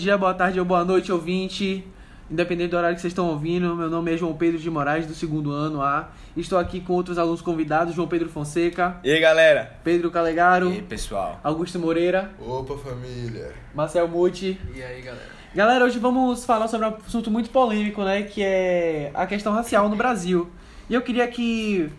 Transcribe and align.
dia, 0.00 0.16
boa 0.16 0.32
tarde 0.32 0.58
ou 0.58 0.64
boa 0.64 0.82
noite, 0.82 1.12
ouvinte. 1.12 1.84
Independente 2.30 2.70
do 2.70 2.76
horário 2.76 2.94
que 2.94 3.02
vocês 3.02 3.10
estão 3.10 3.28
ouvindo, 3.28 3.76
meu 3.76 3.90
nome 3.90 4.14
é 4.14 4.16
João 4.16 4.34
Pedro 4.34 4.58
de 4.58 4.70
Moraes, 4.70 5.06
do 5.06 5.12
segundo 5.14 5.50
ano 5.50 5.82
A. 5.82 6.08
Estou 6.34 6.58
aqui 6.58 6.80
com 6.80 6.94
outros 6.94 7.18
alunos 7.18 7.42
convidados, 7.42 7.94
João 7.94 8.08
Pedro 8.08 8.28
Fonseca, 8.30 8.96
E 9.04 9.10
aí, 9.10 9.20
galera? 9.20 9.76
Pedro 9.84 10.10
Calegaro, 10.10 10.70
E 10.70 10.74
aí, 10.76 10.82
pessoal? 10.82 11.38
Augusto 11.44 11.78
Moreira, 11.78 12.30
Opa, 12.40 12.78
família. 12.78 13.52
Marcel 13.74 14.08
Muti. 14.08 14.58
E 14.74 14.82
aí, 14.82 15.02
galera? 15.02 15.28
Galera, 15.54 15.84
hoje 15.84 15.98
vamos 15.98 16.44
falar 16.46 16.66
sobre 16.68 16.86
um 16.86 16.94
assunto 17.06 17.30
muito 17.30 17.50
polêmico, 17.50 18.02
né? 18.02 18.22
Que 18.22 18.42
é 18.42 19.10
a 19.12 19.26
questão 19.26 19.52
racial 19.52 19.88
no 19.90 19.96
Brasil. 19.96 20.48
E 20.88 20.94
eu 20.94 21.02
queria 21.02 21.26
que 21.28 21.90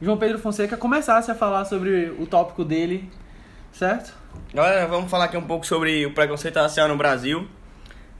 João 0.00 0.16
Pedro 0.16 0.38
Fonseca 0.38 0.76
começasse 0.76 1.28
a 1.30 1.34
falar 1.34 1.64
sobre 1.64 2.14
o 2.20 2.26
tópico 2.26 2.64
dele, 2.64 3.10
certo? 3.72 4.21
Galera, 4.54 4.86
vamos 4.86 5.10
falar 5.10 5.24
aqui 5.24 5.36
um 5.36 5.42
pouco 5.46 5.66
sobre 5.66 6.04
o 6.06 6.12
preconceito 6.12 6.56
racial 6.56 6.88
no 6.88 6.96
Brasil. 6.96 7.48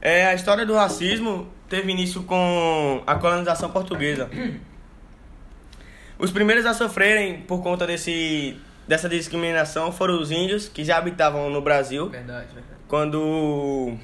É, 0.01 0.25
a 0.27 0.33
história 0.33 0.65
do 0.65 0.73
racismo 0.73 1.47
teve 1.69 1.91
início 1.91 2.23
com 2.23 3.03
a 3.05 3.15
colonização 3.15 3.69
portuguesa. 3.69 4.29
Os 6.17 6.31
primeiros 6.31 6.65
a 6.65 6.73
sofrerem 6.73 7.41
por 7.41 7.61
conta 7.61 7.85
desse, 7.85 8.57
dessa 8.87 9.09
discriminação 9.09 9.91
foram 9.91 10.21
os 10.21 10.31
índios, 10.31 10.69
que 10.69 10.83
já 10.83 10.97
habitavam 10.97 11.49
no 11.49 11.59
Brasil 11.61 12.07
Verdade, 12.07 12.45
verdade. 12.53 12.79
quando 12.87 13.97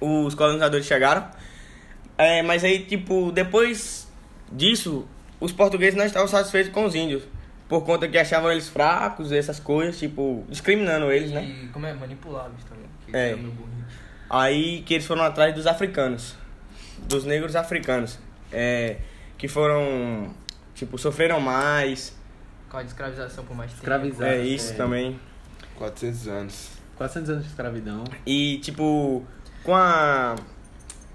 os 0.00 0.34
colonizadores 0.34 0.84
chegaram. 0.84 1.26
É, 2.18 2.42
mas 2.42 2.62
aí, 2.64 2.80
tipo, 2.80 3.32
depois 3.32 4.12
disso, 4.52 5.06
os 5.40 5.52
portugueses 5.52 5.94
não 5.94 6.04
estavam 6.04 6.28
satisfeitos 6.28 6.72
com 6.72 6.84
os 6.84 6.94
índios. 6.94 7.22
Por 7.68 7.82
conta 7.84 8.06
que 8.06 8.18
achavam 8.18 8.52
eles 8.52 8.68
fracos, 8.68 9.32
essas 9.32 9.58
coisas, 9.58 9.98
tipo, 9.98 10.44
discriminando 10.48 11.10
eles, 11.10 11.30
né? 11.30 11.44
E 11.44 11.68
como 11.68 11.86
é 11.86 11.94
manipuláveis 11.94 12.62
também. 12.64 12.84
Que 13.06 13.16
É. 13.16 13.38
Aí 14.28 14.82
que 14.82 14.94
eles 14.94 15.06
foram 15.06 15.22
atrás 15.22 15.54
dos 15.54 15.66
africanos, 15.66 16.34
dos 16.98 17.24
negros 17.24 17.56
africanos, 17.56 18.18
é, 18.52 18.96
que 19.38 19.48
foram, 19.48 20.34
tipo, 20.74 20.98
sofreram 20.98 21.40
mais, 21.40 22.16
Com 22.68 22.78
a 22.78 22.82
escravização 22.82 23.44
por 23.44 23.56
mais 23.56 23.70
tempo. 23.70 23.82
Escravizado. 23.82 24.30
é 24.30 24.44
isso 24.44 24.72
é. 24.72 24.76
também. 24.76 25.20
400 25.76 26.28
anos. 26.28 26.70
400 26.96 27.30
anos 27.30 27.44
de 27.44 27.50
escravidão. 27.50 28.04
E, 28.26 28.58
tipo, 28.58 29.24
com 29.62 29.74
a, 29.74 30.36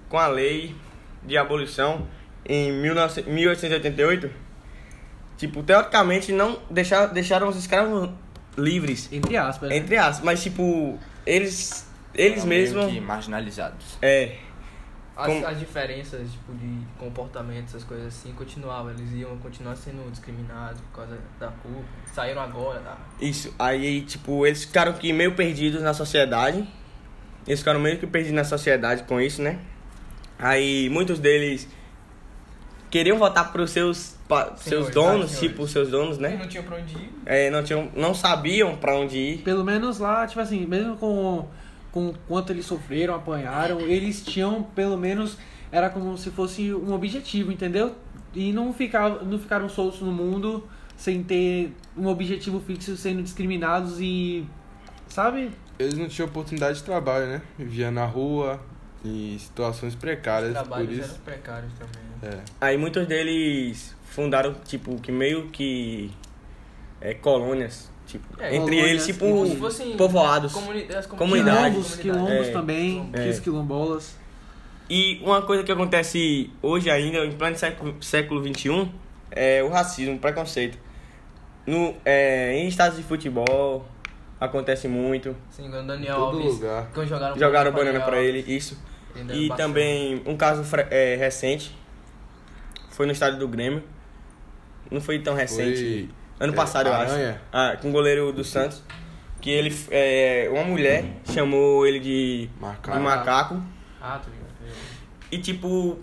com 0.07 0.17
a 0.17 0.27
lei 0.27 0.75
de 1.23 1.37
abolição 1.37 2.07
em 2.45 2.81
19 2.81 3.23
1888, 3.23 4.29
tipo, 5.39 5.63
teoricamente 5.63 6.31
não 6.31 6.59
deixaram, 6.69 7.11
deixaram 7.11 7.47
os 7.47 7.55
escravos 7.57 8.11
livres, 8.55 9.09
Entre 9.11 9.35
aspas. 9.37 9.69
né? 9.69 9.77
entre 9.77 9.97
aspas, 9.97 10.23
mas, 10.23 10.43
tipo, 10.43 10.99
eles, 11.25 11.87
eles 12.13 12.45
mesmos, 12.45 12.93
marginalizados. 12.99 13.97
é, 14.01 14.35
As, 15.17 15.25
Como- 15.25 15.45
as 15.47 15.59
diferenças, 15.59 16.31
tipo, 16.31 16.53
de 16.53 16.77
comportamento, 16.97 17.65
essas 17.65 17.83
coisas 17.83 18.07
assim, 18.07 18.31
continuavam. 18.33 18.91
Eles 18.91 19.11
iam 19.13 19.35
continuar 19.39 19.75
sendo 19.75 20.09
discriminados 20.11 20.79
por 20.79 20.97
causa 21.01 21.17
da 21.37 21.47
culpa. 21.47 21.83
Saíram 22.13 22.41
agora 22.41 22.79
da... 22.79 22.95
Isso, 23.19 23.53
aí, 23.59 24.01
tipo, 24.03 24.45
eles 24.47 24.63
ficaram 24.63 24.93
que 24.93 25.11
meio 25.11 25.35
perdidos 25.35 25.81
na 25.81 25.93
sociedade. 25.93 26.65
Eles 27.45 27.59
ficaram 27.59 27.81
meio 27.81 27.97
que 27.99 28.07
perdidos 28.07 28.35
na 28.35 28.45
sociedade 28.45 29.03
com 29.03 29.19
isso, 29.19 29.41
né? 29.41 29.59
Aí, 30.37 30.89
muitos 30.89 31.19
deles 31.19 31.67
queriam 32.89 33.17
votar 33.17 33.51
pros 33.51 33.71
seus, 33.71 34.15
pa- 34.29 34.55
seus 34.55 34.89
donos, 34.91 35.35
ah, 35.35 35.39
tipo, 35.39 35.67
seus 35.67 35.89
donos, 35.89 36.17
né? 36.19 36.37
não 36.39 36.47
tinham 36.47 36.63
pra 36.63 36.77
onde 36.77 36.95
ir. 36.95 37.09
É, 37.25 37.49
não, 37.49 37.63
tinham, 37.63 37.89
não 37.95 38.13
sabiam 38.13 38.77
pra 38.77 38.95
onde 38.95 39.17
ir. 39.17 39.37
Pelo 39.39 39.65
menos 39.65 39.97
lá, 39.99 40.25
tipo 40.27 40.39
assim, 40.39 40.65
mesmo 40.65 40.95
com, 40.95 41.47
com 41.91 42.13
quanto 42.27 42.53
eles 42.53 42.65
sofreram, 42.65 43.15
apanharam, 43.15 43.81
eles 43.81 44.23
tinham, 44.23 44.63
pelo 44.63 44.95
menos, 44.95 45.35
era 45.71 45.89
como 45.89 46.17
se 46.17 46.29
fosse 46.29 46.71
um 46.73 46.93
objetivo, 46.93 47.51
entendeu? 47.51 47.95
E 48.33 48.53
não, 48.53 48.71
ficar, 48.71 49.25
não 49.25 49.39
ficaram 49.39 49.67
soltos 49.67 49.99
no 50.01 50.11
mundo 50.11 50.63
sem 50.95 51.23
ter 51.23 51.73
um 51.97 52.05
objetivo 52.07 52.59
fixo, 52.59 52.95
sendo 52.95 53.23
discriminados 53.23 53.99
e. 53.99 54.45
Sabe? 55.07 55.49
Eles 55.79 55.97
não 55.97 56.07
tinham 56.07 56.27
oportunidade 56.27 56.77
de 56.79 56.83
trabalho, 56.83 57.25
né? 57.25 57.41
Viviam 57.57 57.89
na 57.91 58.05
rua, 58.05 58.59
em 59.05 59.37
situações 59.39 59.93
Os 59.93 59.99
precárias, 59.99 60.53
por 60.53 60.61
trabalhos 60.67 60.91
isso. 60.97 61.09
eram 61.11 61.21
precários 61.23 61.71
também. 61.73 62.03
né? 62.21 62.41
É. 62.61 62.65
Aí, 62.67 62.77
muitos 62.77 63.07
deles 63.07 63.95
fundaram, 64.05 64.53
tipo, 64.65 64.99
que 64.99 65.11
meio 65.11 65.47
que 65.47 66.11
é, 66.99 67.13
colônias. 67.13 67.89
Tipo, 68.07 68.25
É, 68.41 68.47
entre 68.55 68.59
colônias, 68.75 68.89
eles, 68.89 69.05
tipo, 69.05 69.19
como 69.19 69.97
povoados. 69.97 70.51
Comuni 70.53 70.87
as 70.93 71.05
Comunidade. 71.05 71.75
Quilombos, 71.75 71.95
quilombos 71.95 72.47
É. 72.47 72.51
também, 72.51 73.09
É. 73.13 73.29
os 73.29 73.39
quilombolas. 73.39 74.15
E 74.89 75.19
uma 75.23 75.41
coisa 75.43 75.63
que 75.63 75.71
acontece 75.71 76.49
hoje 76.61 76.89
ainda, 76.89 77.23
em 77.23 77.31
pleno 77.33 77.55
século, 77.55 77.95
século 78.01 78.41
XXI, 78.43 78.89
é 79.29 79.61
o 79.63 79.69
racismo, 79.69 80.15
o 80.15 80.19
preconceito. 80.19 80.77
No, 81.67 81.95
é, 82.03 82.57
em 82.57 82.67
estados 82.67 82.97
de 82.97 83.03
futebol, 83.03 83.85
acontece 84.39 84.87
muito. 84.87 85.35
Se 85.51 85.61
não 85.61 85.67
engano, 85.67 85.87
Daniel 85.89 86.15
Em 86.15 86.19
todo 86.19 86.37
Alves. 86.37 86.53
lugar. 86.55 86.89
Quando 86.91 87.07
jogaram, 87.07 87.37
Jogaram 87.37 87.71
banana 87.71 87.99
banana 87.99 88.05
pra 88.11 88.19
ele, 88.19 88.39
isso. 88.51 88.75
Ainda 89.15 89.33
E 89.33 89.47
bastante. 89.49 89.67
também 89.67 90.21
um 90.25 90.37
caso 90.37 90.63
é, 90.91 91.15
recente, 91.15 91.75
foi 92.91 93.05
no 93.05 93.11
estádio 93.11 93.39
do 93.39 93.47
Grêmio. 93.47 93.83
Não 94.91 95.01
foi 95.01 95.19
tão 95.19 95.33
recente. 95.35 96.07
Foi. 96.37 96.45
Ano 96.45 96.53
é, 96.53 96.55
passado, 96.55 96.87
eu 96.87 96.93
acho. 96.93 97.13
Ah, 97.51 97.77
com 97.81 97.89
o 97.89 97.91
goleiro 97.91 98.31
do 98.31 98.43
Santos. 98.43 98.83
Que 99.41 99.49
ele, 99.51 99.73
é, 99.89 100.49
uma 100.51 100.63
mulher 100.63 101.05
chamou 101.31 101.85
ele 101.87 101.99
de 101.99 102.49
Macaco. 102.59 102.97
de 102.97 103.03
macaco. 103.03 103.63
Ah, 104.01 104.19
tô 104.23 104.29
ligado. 104.29 104.49
E 105.31 105.37
tipo, 105.37 105.97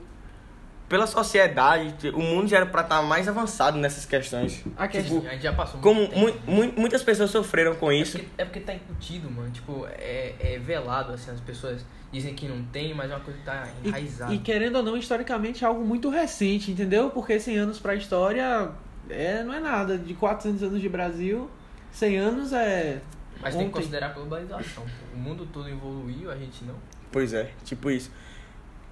pela 0.88 1.06
sociedade, 1.06 2.10
o 2.10 2.20
mundo 2.20 2.46
já 2.48 2.58
era 2.58 2.66
pra 2.66 2.82
estar 2.82 3.02
mais 3.02 3.26
avançado 3.28 3.76
nessas 3.78 4.04
questões. 4.06 4.62
A 4.76 4.86
Tipo, 4.86 5.02
questão- 5.02 5.26
a 5.26 5.32
gente 5.32 5.42
já 5.42 5.52
passou 5.52 5.80
como 5.80 6.00
muito 6.02 6.16
mu 6.16 6.26
tempo. 6.32 6.50
mu 6.50 6.72
muitas 6.80 7.02
pessoas 7.02 7.30
sofreram 7.30 7.74
com 7.74 7.90
É 7.90 7.96
isso. 7.96 8.18
porque, 8.18 8.30
é 8.38 8.44
porque 8.44 8.60
tá 8.60 8.74
incutido, 8.74 9.30
mano. 9.30 9.50
Tipo, 9.50 9.86
é, 9.98 10.34
é 10.38 10.58
velado, 10.58 11.12
assim, 11.12 11.30
as 11.30 11.40
pessoas 11.40 11.84
dizem 12.12 12.34
que 12.34 12.46
não 12.46 12.62
tem, 12.66 12.94
mas 12.94 13.10
é 13.10 13.14
uma 13.14 13.20
coisa 13.20 13.38
que 13.38 13.44
tá 13.44 13.68
enraizada. 13.84 14.32
E, 14.32 14.36
e 14.36 14.38
querendo 14.38 14.76
ou 14.76 14.82
não, 14.82 14.96
historicamente 14.96 15.64
é 15.64 15.66
algo 15.66 15.84
muito 15.84 16.08
recente, 16.08 16.70
entendeu? 16.70 17.10
Porque 17.10 17.38
100 17.40 17.56
anos 17.58 17.78
pra 17.80 17.94
história 17.94 18.70
é, 19.10 19.42
não 19.42 19.52
é 19.54 19.60
nada. 19.60 19.98
De 19.98 20.14
400 20.14 20.62
anos 20.62 20.80
de 20.80 20.88
Brasil, 20.88 21.50
100 21.90 22.16
anos 22.16 22.52
é. 22.52 23.00
Mas 23.42 23.54
tem 23.54 23.64
que 23.64 23.68
ontem. 23.70 23.80
considerar 23.82 24.06
a 24.06 24.12
globalização. 24.12 24.84
O 25.14 25.18
mundo 25.18 25.46
todo 25.52 25.68
evoluiu, 25.68 26.30
a 26.30 26.36
gente 26.36 26.64
não. 26.64 26.74
Pois 27.12 27.34
é, 27.34 27.50
tipo 27.64 27.90
isso. 27.90 28.10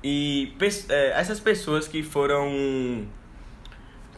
E 0.06 0.52
é, 0.90 1.18
essas 1.18 1.40
pessoas 1.40 1.88
que 1.88 2.02
foram. 2.02 3.08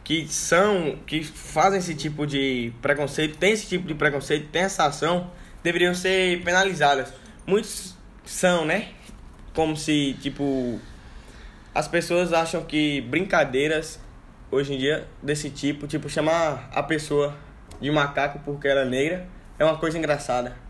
que 0.03 0.27
são. 0.27 0.99
que 1.07 1.23
fazem 1.23 1.79
esse 1.79 1.95
tipo 1.95 2.27
de 2.27 2.73
preconceito, 2.81 3.37
tem 3.37 3.53
esse 3.53 3.67
tipo 3.67 3.87
de 3.87 3.95
preconceito, 3.95 4.49
tem 4.49 4.63
essa 4.63 4.85
ação, 4.85 5.31
deveriam 5.63 5.95
ser 5.95 6.43
penalizadas. 6.43 7.13
Muitos 7.45 7.95
são, 8.25 8.65
né? 8.65 8.89
Como 9.53 9.77
se, 9.77 10.17
tipo. 10.21 10.77
As 11.73 11.87
pessoas 11.87 12.33
acham 12.33 12.65
que 12.65 12.99
brincadeiras 13.01 13.97
hoje 14.51 14.73
em 14.73 14.77
dia 14.77 15.07
desse 15.23 15.49
tipo, 15.49 15.87
tipo, 15.87 16.09
chamar 16.09 16.69
a 16.73 16.83
pessoa 16.83 17.33
de 17.79 17.89
macaco 17.89 18.39
porque 18.43 18.67
ela 18.67 18.81
é 18.81 18.85
negra, 18.85 19.27
é 19.57 19.63
uma 19.63 19.77
coisa 19.77 19.97
engraçada. 19.97 20.66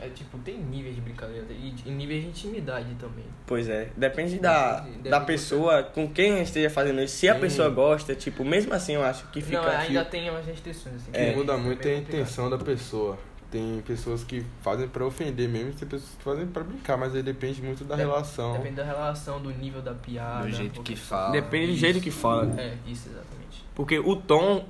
É 0.00 0.08
tipo, 0.08 0.38
tem 0.38 0.56
níveis 0.58 0.94
de 0.94 1.00
brincadeira 1.00 1.46
e, 1.50 1.74
e 1.84 1.90
níveis 1.90 2.22
de 2.22 2.28
intimidade 2.28 2.94
também. 3.00 3.24
Pois 3.46 3.68
é, 3.68 3.90
depende 3.96 4.38
da, 4.38 4.80
Depende- 4.80 5.08
da 5.08 5.18
depende 5.18 5.26
pessoa 5.26 5.82
com 5.82 6.08
quem 6.08 6.40
esteja 6.42 6.70
fazendo 6.70 7.00
isso. 7.02 7.16
Se 7.16 7.28
a 7.28 7.34
pessoa 7.34 7.68
gosta, 7.68 8.14
tipo, 8.14 8.44
mesmo 8.44 8.72
assim 8.74 8.94
eu 8.94 9.02
acho 9.02 9.26
que 9.30 9.40
fica. 9.40 9.60
não, 9.60 9.68
ainda 9.68 10.04
tem 10.04 10.30
umas 10.30 10.46
restrições, 10.46 10.96
assim. 10.96 11.10
Que 11.10 11.18
É. 11.18 11.34
muda 11.34 11.54
é 11.54 11.56
muito 11.56 11.86
é 11.86 11.94
a 11.94 11.98
intenção 11.98 12.48
da 12.48 12.58
pessoa. 12.58 13.18
Tem 13.50 13.82
pessoas 13.86 14.22
que 14.22 14.44
fazem 14.60 14.86
pra 14.86 15.06
ofender 15.06 15.48
mesmo, 15.48 15.72
tem 15.72 15.88
pessoas 15.88 16.10
que 16.18 16.22
fazem 16.22 16.46
pra 16.46 16.62
brincar, 16.62 16.98
mas 16.98 17.14
aí 17.14 17.22
depende 17.22 17.62
muito 17.62 17.82
da 17.82 17.96
Dep- 17.96 18.06
relação. 18.06 18.52
Depende 18.52 18.74
da 18.76 18.84
relação, 18.84 19.40
do 19.40 19.50
nível 19.50 19.80
da 19.80 19.94
piada. 19.94 20.44
Do 20.46 20.52
jeito 20.52 20.74
porque- 20.74 20.92
que 20.92 21.00
fala. 21.00 21.32
Depende 21.32 21.72
do 21.72 21.78
jeito 21.78 22.00
que 22.00 22.10
fala. 22.10 22.44
É, 22.60 22.74
isso, 22.86 23.08
exatamente. 23.08 23.64
Porque 23.74 23.98
o 23.98 24.14
tom, 24.16 24.66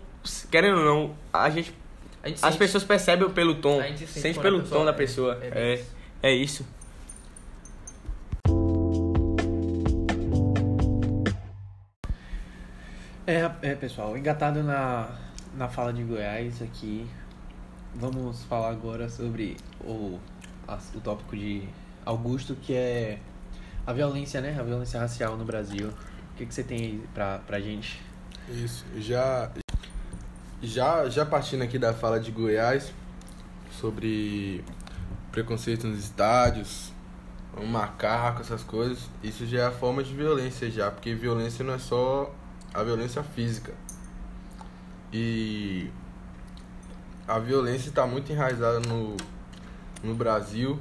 querendo 0.51 0.79
ou 0.79 0.85
não, 0.85 1.17
a 1.33 1.51
gente. 1.51 1.75
As 2.35 2.41
sente- 2.41 2.59
pessoas 2.59 2.85
percebem 2.85 3.29
pelo 3.31 3.55
tom. 3.57 3.81
a 3.81 3.87
gente 3.87 4.07
sente 4.07 4.21
Sente 4.21 4.39
pelo 4.41 4.63
tom 4.63 4.85
da 4.85 4.93
pessoa. 4.93 5.39
é 5.43 5.51
É, 5.55 5.75
isso. 5.75 5.91
é 6.23 6.33
isso. 6.35 6.67
É, 13.27 13.51
é, 13.63 13.75
pessoal, 13.75 14.17
engatado 14.17 14.63
na, 14.63 15.11
na 15.55 15.69
fala 15.69 15.93
de 15.93 16.03
Goiás 16.03 16.63
aqui, 16.63 17.07
vamos 17.95 18.43
falar 18.45 18.71
agora 18.71 19.09
sobre 19.09 19.57
o, 19.83 20.19
o 20.95 21.01
tópico 21.03 21.37
de 21.37 21.69
Augusto, 22.07 22.55
que 22.55 22.73
é 22.75 23.19
a 23.87 23.93
violência, 23.93 24.41
né? 24.41 24.57
A 24.59 24.63
violência 24.63 24.99
racial 24.99 25.37
no 25.37 25.45
Brasil. 25.45 25.89
O 25.89 26.37
que, 26.39 26.47
que 26.47 26.55
você 26.55 26.63
tem 26.63 26.79
aí 26.79 27.03
pra, 27.13 27.39
pra 27.41 27.61
gente? 27.61 28.01
Isso. 28.49 28.87
Já, 28.97 29.51
já, 30.63 31.09
já 31.09 31.25
partindo 31.25 31.63
aqui 31.63 31.79
da 31.79 31.93
fala 31.93 32.19
de 32.19 32.31
Goiás 32.31 32.93
sobre 33.81 34.65
preconceito 35.31 35.87
nos 35.87 35.99
estádios, 35.99 36.93
um 37.57 37.67
macaco, 37.67 38.41
essas 38.41 38.63
coisas, 38.63 38.99
isso 39.23 39.47
já 39.47 39.61
é 39.63 39.67
a 39.67 39.71
forma 39.73 40.03
de 40.03 40.15
violência 40.15 40.71
já, 40.71 40.91
porque 40.91 41.15
violência 41.15 41.65
não 41.65 41.75
é 41.75 41.79
só 41.79 42.33
a 42.75 42.83
violência 42.83 43.23
física. 43.23 43.73
E 45.13 45.91
a 47.27 47.39
violência 47.39 47.89
está 47.89 48.07
muito 48.07 48.31
enraizada 48.33 48.81
no, 48.81 49.17
no 50.03 50.15
Brasil, 50.15 50.79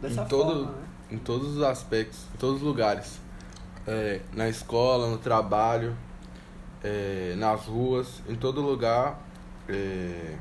Dessa 0.00 0.22
em 0.22 0.26
todo- 0.28 0.64
forma, 0.66 0.72
né? 0.72 0.86
em 1.10 1.18
todos 1.18 1.56
os 1.56 1.62
aspectos, 1.62 2.20
em 2.34 2.38
todos 2.38 2.56
os 2.56 2.62
lugares. 2.62 3.18
É, 3.86 4.20
na 4.32 4.48
escola, 4.48 5.08
no 5.10 5.18
trabalho, 5.18 5.94
é, 6.84 7.34
nas 7.38 7.64
ruas, 7.64 8.22
em 8.28 8.36
todo 8.36 8.60
lugar 8.60 9.18
é, 9.66 10.36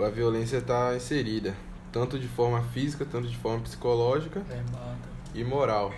a 0.00 0.08
violência 0.08 0.56
está 0.56 0.96
inserida, 0.96 1.54
tanto 1.92 2.18
de 2.18 2.26
forma 2.26 2.62
física, 2.72 3.04
tanto 3.04 3.28
de 3.28 3.36
forma 3.36 3.60
psicológica 3.60 4.40
Verbal, 4.40 4.96
e 5.34 5.44
moral. 5.44 5.94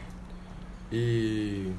E 0.93 1.73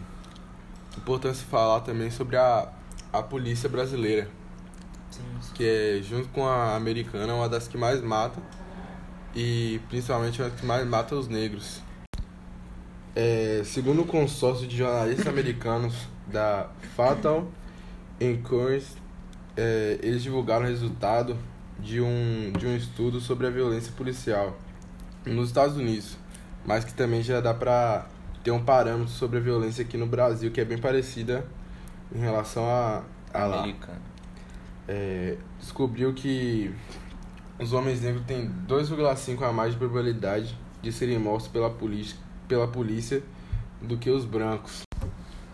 importante 0.98 1.40
falar 1.40 1.82
também 1.82 2.10
sobre 2.10 2.38
a, 2.38 2.72
a 3.12 3.22
polícia 3.22 3.70
brasileira, 3.70 4.30
sim, 5.12 5.22
sim. 5.42 5.54
que 5.54 5.64
é 5.64 6.02
junto 6.02 6.30
com 6.30 6.48
a 6.48 6.76
americana 6.76 7.36
uma 7.36 7.50
das 7.50 7.68
que 7.68 7.78
mais 7.78 8.02
mata 8.02 8.42
e 9.36 9.80
principalmente 9.90 10.42
uma 10.42 10.50
das 10.50 10.60
que 10.60 10.66
mais 10.66 10.88
mata 10.88 11.14
os 11.14 11.28
negros. 11.28 11.82
É, 13.14 13.62
segundo 13.66 14.02
o 14.02 14.06
consórcio 14.06 14.68
de 14.68 14.76
jornalistas 14.76 15.28
americanos 15.28 16.08
da 16.28 16.70
Fatal 16.96 17.48
Insurance, 18.20 18.96
é, 19.56 20.00
eles 20.02 20.24
divulgaram 20.24 20.66
o 20.66 20.68
resultado 20.68 21.38
de 21.80 22.02
um, 22.02 22.52
de 22.58 22.66
um 22.66 22.76
estudo 22.76 23.20
sobre 23.20 23.48
a 23.48 23.50
violência 23.50 23.92
policial 23.94 24.58
nos 25.26 25.50
Estados 25.50 25.78
Unidos, 25.78 26.18
mas 26.66 26.84
que 26.84 26.94
também 26.94 27.22
já 27.22 27.42
dá 27.42 27.54
pra 27.54 28.08
ter 28.44 28.52
um 28.52 28.64
parâmetro 28.64 29.12
sobre 29.12 29.40
a 29.40 29.42
violência 29.42 29.84
aqui 29.84 29.98
no 29.98 30.06
Brasil, 30.06 30.52
que 30.52 30.62
é 30.62 30.66
bem 30.66 30.78
parecida 30.78 31.46
em 32.14 32.20
relação 32.20 32.66
a, 32.70 33.04
a 33.34 33.46
lá 33.46 33.68
é, 34.88 35.38
descobriu 35.60 36.14
que 36.14 36.74
os 37.60 37.74
homens 37.74 38.02
negros 38.02 38.26
têm 38.26 38.50
2,5 38.68 39.42
a 39.44 39.52
mais 39.52 39.74
de 39.74 39.78
probabilidade 39.78 40.58
de 40.82 40.92
serem 40.92 41.18
mortos 41.18 41.48
pela 41.48 41.70
polícia, 41.70 42.18
pela 42.48 42.68
polícia 42.68 43.24
do 43.82 43.98
que 43.98 44.10
os 44.10 44.26
brancos. 44.26 44.85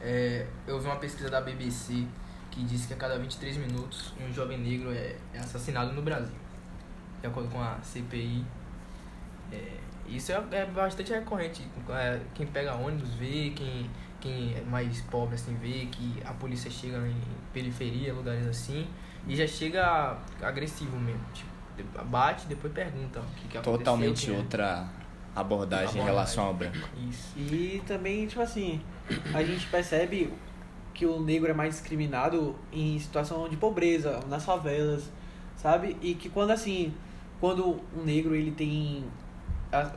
É, 0.02 0.48
eu 0.68 0.80
vi 0.80 0.88
uma 0.88 0.96
pesquisa 0.96 1.30
da 1.30 1.42
BBC 1.42 2.06
que 2.50 2.64
disse 2.64 2.88
que 2.88 2.94
a 2.94 2.98
cada 2.98 3.18
23 3.18 3.58
minutos 3.58 4.14
um 4.20 4.32
jovem 4.34 4.58
negro 4.58 4.92
é, 4.92 5.16
é 5.34 5.40
assassinado 5.40 5.94
no 5.94 6.02
Brasil. 6.02 6.36
De 7.22 7.28
acordo 7.28 7.50
com 7.50 7.62
a 7.62 7.80
CPI. 7.82 8.44
É, 9.52 9.78
isso 10.08 10.32
é, 10.32 10.44
é 10.52 10.66
bastante 10.66 11.12
recorrente. 11.14 11.66
É, 11.90 12.20
quem 12.34 12.46
pega 12.48 12.74
ônibus 12.76 13.14
vê, 13.14 13.52
quem, 13.56 13.90
quem 14.20 14.56
é 14.56 14.62
mais 14.62 15.02
pobre 15.02 15.36
assim 15.36 15.56
vê 15.56 15.86
que 15.86 16.22
a 16.26 16.34
polícia 16.34 16.70
chega 16.70 16.98
em 17.08 17.22
periferia, 17.54 18.14
lugares 18.14 18.48
assim, 18.48 18.88
e 19.28 19.36
já 19.36 19.48
chega 19.48 20.18
agressivo 20.42 20.98
mesmo. 21.00 21.24
Tipo, 21.34 21.50
bate 22.06 22.48
depois 22.48 22.74
pergunta 22.74 23.20
o 23.20 23.36
que, 23.36 23.48
que 23.48 23.58
aconteceu. 23.58 23.78
Totalmente 23.78 24.32
é. 24.32 25.01
Abordagem, 25.36 26.02
em 26.02 26.06
relação 26.06 26.46
ao 26.46 26.54
branco. 26.54 26.78
Isso. 27.10 27.38
E 27.38 27.82
também, 27.88 28.28
tipo 28.28 28.42
assim, 28.42 28.82
a 29.34 29.44
gente 29.44 29.66
percebe 29.68 30.32
que 30.94 31.06
o 31.06 31.20
negro 31.20 31.50
é 31.50 31.54
mais 31.54 31.76
discriminado 31.76 32.56
em 32.72 33.00
situação 33.00 33.48
de 33.48 33.56
pobreza, 33.56 34.20
nas 34.28 34.44
favelas, 34.44 35.10
sabe? 35.56 35.98
E 36.02 36.14
que 36.16 36.30
quando 36.30 36.52
assim, 36.52 36.94
quando 37.40 37.80
um 37.98 38.04
negro 38.04 38.36
ele 38.36 38.52
tem 38.52 39.04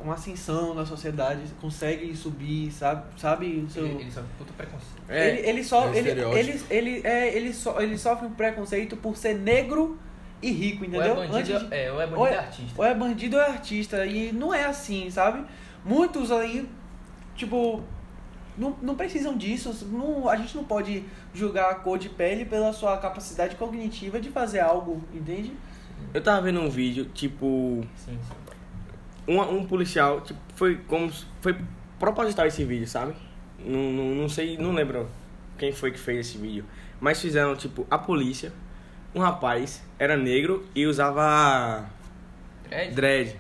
uma 0.02 0.14
ascensão 0.14 0.72
na 0.72 0.86
sociedade, 0.86 1.42
consegue 1.60 2.14
subir, 2.14 2.70
sabe? 2.70 3.04
Sabe 3.18 3.64
o 3.66 3.68
seu 3.68 3.84
Ele, 3.84 4.02
ele 4.02 4.10
sofre 4.10 4.30
puta 4.38 4.52
preconceito. 4.52 5.02
É, 5.08 5.28
ele, 5.28 5.48
ele, 5.48 5.64
só, 5.64 5.88
é 5.88 5.98
ele, 5.98 6.10
ele, 6.10 6.64
ele, 6.70 7.00
é, 7.04 7.36
ele, 7.36 7.52
so, 7.52 7.74
ele 7.80 7.98
sofre 7.98 8.26
um 8.26 8.30
preconceito 8.30 8.96
por 8.96 9.16
ser 9.16 9.34
negro 9.34 9.98
e 10.48 10.50
rico, 10.52 10.78
Ou 10.78 10.84
é 10.84 10.88
entendeu? 10.88 11.14
bandido, 11.16 11.36
Antes 11.36 11.68
de- 11.68 11.74
é, 11.74 11.92
ou 11.92 12.00
é 12.00 12.06
bandido 12.06 12.20
ou 12.20 12.26
é 12.26 12.32
é- 12.34 12.38
artista. 12.38 12.74
ou 12.76 12.84
é 12.84 12.94
bandido 12.94 13.36
ou 13.36 13.42
é 13.42 13.46
artista. 13.46 14.06
E 14.06 14.32
não 14.32 14.52
é 14.54 14.64
assim, 14.64 15.10
sabe? 15.10 15.44
Muitos 15.84 16.30
aí, 16.30 16.68
tipo, 17.36 17.82
não, 18.56 18.76
não 18.82 18.94
precisam 18.94 19.36
disso. 19.36 19.86
Não, 19.90 20.28
a 20.28 20.36
gente 20.36 20.56
não 20.56 20.64
pode 20.64 21.04
julgar 21.34 21.70
a 21.70 21.74
cor 21.74 21.98
de 21.98 22.08
pele 22.08 22.44
pela 22.44 22.72
sua 22.72 22.96
capacidade 22.98 23.56
cognitiva 23.56 24.20
de 24.20 24.30
fazer 24.30 24.60
algo, 24.60 25.02
entende? 25.12 25.52
Eu 26.12 26.22
tava 26.22 26.42
vendo 26.42 26.60
um 26.60 26.68
vídeo, 26.70 27.06
tipo, 27.14 27.84
Sim, 27.96 28.18
sim. 28.22 29.32
um, 29.32 29.40
um 29.40 29.66
policial, 29.66 30.20
tipo, 30.20 30.38
foi 30.54 30.76
como 30.86 31.10
foi 31.40 31.56
proposital 31.98 32.46
esse 32.46 32.64
vídeo, 32.64 32.86
sabe? 32.86 33.14
Não, 33.58 33.80
não, 33.92 34.04
não 34.14 34.28
sei, 34.28 34.58
não 34.58 34.72
lembro 34.72 35.08
quem 35.56 35.72
foi 35.72 35.90
que 35.90 35.98
fez 35.98 36.26
esse 36.28 36.38
vídeo, 36.38 36.64
mas 37.00 37.20
fizeram 37.20 37.56
tipo 37.56 37.86
a 37.90 37.96
polícia, 37.96 38.52
um 39.14 39.20
rapaz 39.20 39.82
era 39.98 40.16
negro 40.16 40.66
e 40.74 40.86
usava 40.86 41.86
É, 42.70 42.88
dread. 42.90 43.36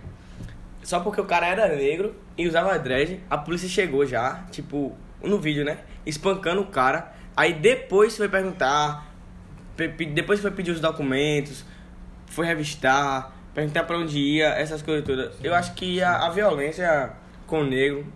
Só 0.82 1.00
porque 1.00 1.20
o 1.20 1.24
cara 1.24 1.46
era 1.46 1.68
negro 1.74 2.14
e 2.36 2.46
usava 2.46 2.78
dread, 2.78 3.20
a 3.30 3.38
polícia 3.38 3.68
chegou 3.68 4.04
já, 4.06 4.44
tipo, 4.50 4.96
no 5.22 5.38
vídeo, 5.38 5.64
né? 5.64 5.78
Espancando 6.04 6.60
o 6.62 6.66
cara. 6.66 7.12
Aí 7.36 7.52
depois 7.54 8.16
foi 8.16 8.28
perguntar, 8.28 9.06
pe- 9.76 9.88
pe- 9.88 10.06
depois 10.06 10.40
foi 10.40 10.50
pedir 10.50 10.70
os 10.72 10.80
documentos, 10.80 11.64
foi 12.26 12.46
revistar, 12.46 13.32
perguntar 13.54 13.84
pra 13.84 13.98
onde 13.98 14.18
ia, 14.18 14.48
essas 14.50 14.82
coisas 14.82 15.04
todas. 15.04 15.34
Eu 15.42 15.54
acho 15.54 15.72
que 15.74 16.02
a, 16.02 16.26
a 16.26 16.30
violência 16.30 17.12
com 17.46 17.60
o 17.60 17.64
negro 17.64 18.06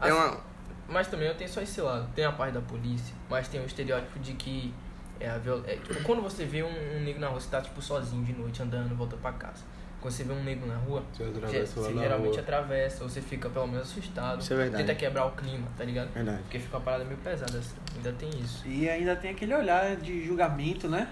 é 0.00 0.08
Assim, 0.08 0.12
uma. 0.16 0.40
Mas 0.88 1.06
também 1.08 1.28
eu 1.28 1.34
tenho 1.34 1.50
só 1.50 1.60
esse 1.60 1.80
lado. 1.80 2.08
Tem 2.14 2.24
a 2.24 2.32
parte 2.32 2.54
da 2.54 2.60
polícia, 2.60 3.14
mas 3.28 3.46
tem 3.48 3.60
o 3.60 3.66
estereótipo 3.66 4.18
de 4.18 4.32
que 4.34 4.72
é 5.20 5.28
a 5.30 5.38
viol... 5.38 5.62
é, 5.66 5.76
tipo, 5.76 6.02
quando 6.02 6.22
você 6.22 6.44
vê 6.44 6.62
um, 6.62 6.96
um 6.96 7.00
negro 7.00 7.20
na 7.20 7.28
rua, 7.28 7.38
você 7.40 7.50
tá 7.50 7.60
tipo 7.60 7.80
sozinho 7.80 8.24
de 8.24 8.32
noite 8.32 8.62
andando, 8.62 8.96
volta 8.96 9.16
pra 9.16 9.32
casa. 9.32 9.62
Quando 10.00 10.14
você 10.14 10.24
vê 10.24 10.32
um 10.32 10.42
negro 10.42 10.66
na 10.66 10.76
rua, 10.76 11.02
Você 11.12 11.24
atravessa 11.24 11.80
você 11.80 11.92
na 11.92 12.02
geralmente 12.02 12.30
rua. 12.32 12.40
atravessa, 12.40 13.02
ou 13.04 13.10
você 13.10 13.20
fica 13.20 13.50
pelo 13.50 13.66
menos 13.66 13.82
assustado. 13.82 14.40
Isso 14.40 14.54
é 14.54 14.56
verdade. 14.56 14.84
Tenta 14.84 14.98
quebrar 14.98 15.26
o 15.26 15.32
clima, 15.32 15.68
tá 15.76 15.84
ligado? 15.84 16.10
Verdade. 16.14 16.42
Porque 16.42 16.58
fica 16.58 16.76
uma 16.78 16.82
parada 16.82 17.04
meio 17.04 17.18
pesada 17.18 17.58
assim. 17.58 17.76
Ainda 17.96 18.12
tem 18.12 18.30
isso. 18.40 18.66
E 18.66 18.88
ainda 18.88 19.14
tem 19.14 19.30
aquele 19.32 19.54
olhar 19.54 19.96
de 19.96 20.24
julgamento, 20.24 20.88
né? 20.88 21.06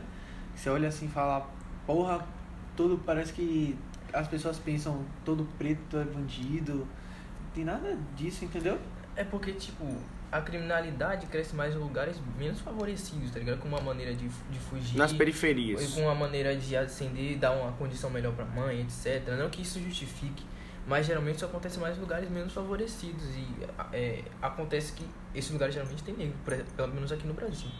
Você 0.57 0.71
olha 0.71 0.89
assim 0.89 1.05
e 1.05 1.09
fala, 1.11 1.47
porra, 1.87 2.27
tudo 2.75 2.97
parece 3.05 3.33
que 3.35 3.79
as 4.11 4.27
pessoas 4.27 4.59
pensam 4.59 5.05
todo 5.23 5.47
preto 5.59 5.99
é 5.99 6.05
bandido. 6.05 6.77
Não 6.79 7.51
tem 7.55 7.65
nada 7.67 7.95
disso, 8.17 8.47
entendeu? 8.47 8.79
É 9.15 9.23
porque, 9.23 9.53
tipo, 9.53 9.85
a 10.31 10.41
criminalidade 10.41 11.27
cresce 11.27 11.57
mais 11.57 11.75
em 11.75 11.79
lugares 11.79 12.21
menos 12.39 12.61
favorecidos, 12.61 13.31
tá 13.31 13.39
ligado? 13.39 13.59
Com 13.59 13.69
uma 13.69 13.81
maneira 13.81 14.15
de, 14.15 14.29
de 14.29 14.59
fugir. 14.59 14.99
Nas 14.99 15.13
periferias. 15.13 15.95
com 15.95 16.03
uma 16.03 16.15
maneira 16.15 16.55
de 16.55 16.77
ascender, 16.77 17.39
dar 17.39 17.53
uma 17.53 17.73
condição 17.73 18.11
melhor 18.11 18.35
pra 18.35 18.45
mãe, 18.45 18.81
etc. 18.83 19.27
Não 19.39 19.49
que 19.49 19.63
isso 19.63 19.81
justifique, 19.81 20.45
mas 20.87 21.07
geralmente 21.07 21.37
isso 21.37 21.47
acontece 21.47 21.79
mais 21.79 21.97
em 21.97 22.01
lugares 22.01 22.31
menos 22.31 22.53
favorecidos. 22.53 23.25
E 23.37 23.47
é, 23.93 24.23
acontece 24.43 24.93
que 24.93 25.07
esses 25.35 25.51
lugares 25.51 25.75
geralmente 25.75 26.03
tem 26.05 26.15
negro, 26.15 26.37
pelo 26.77 26.95
menos 26.95 27.11
aqui 27.11 27.27
no 27.27 27.33
Brasil. 27.35 27.71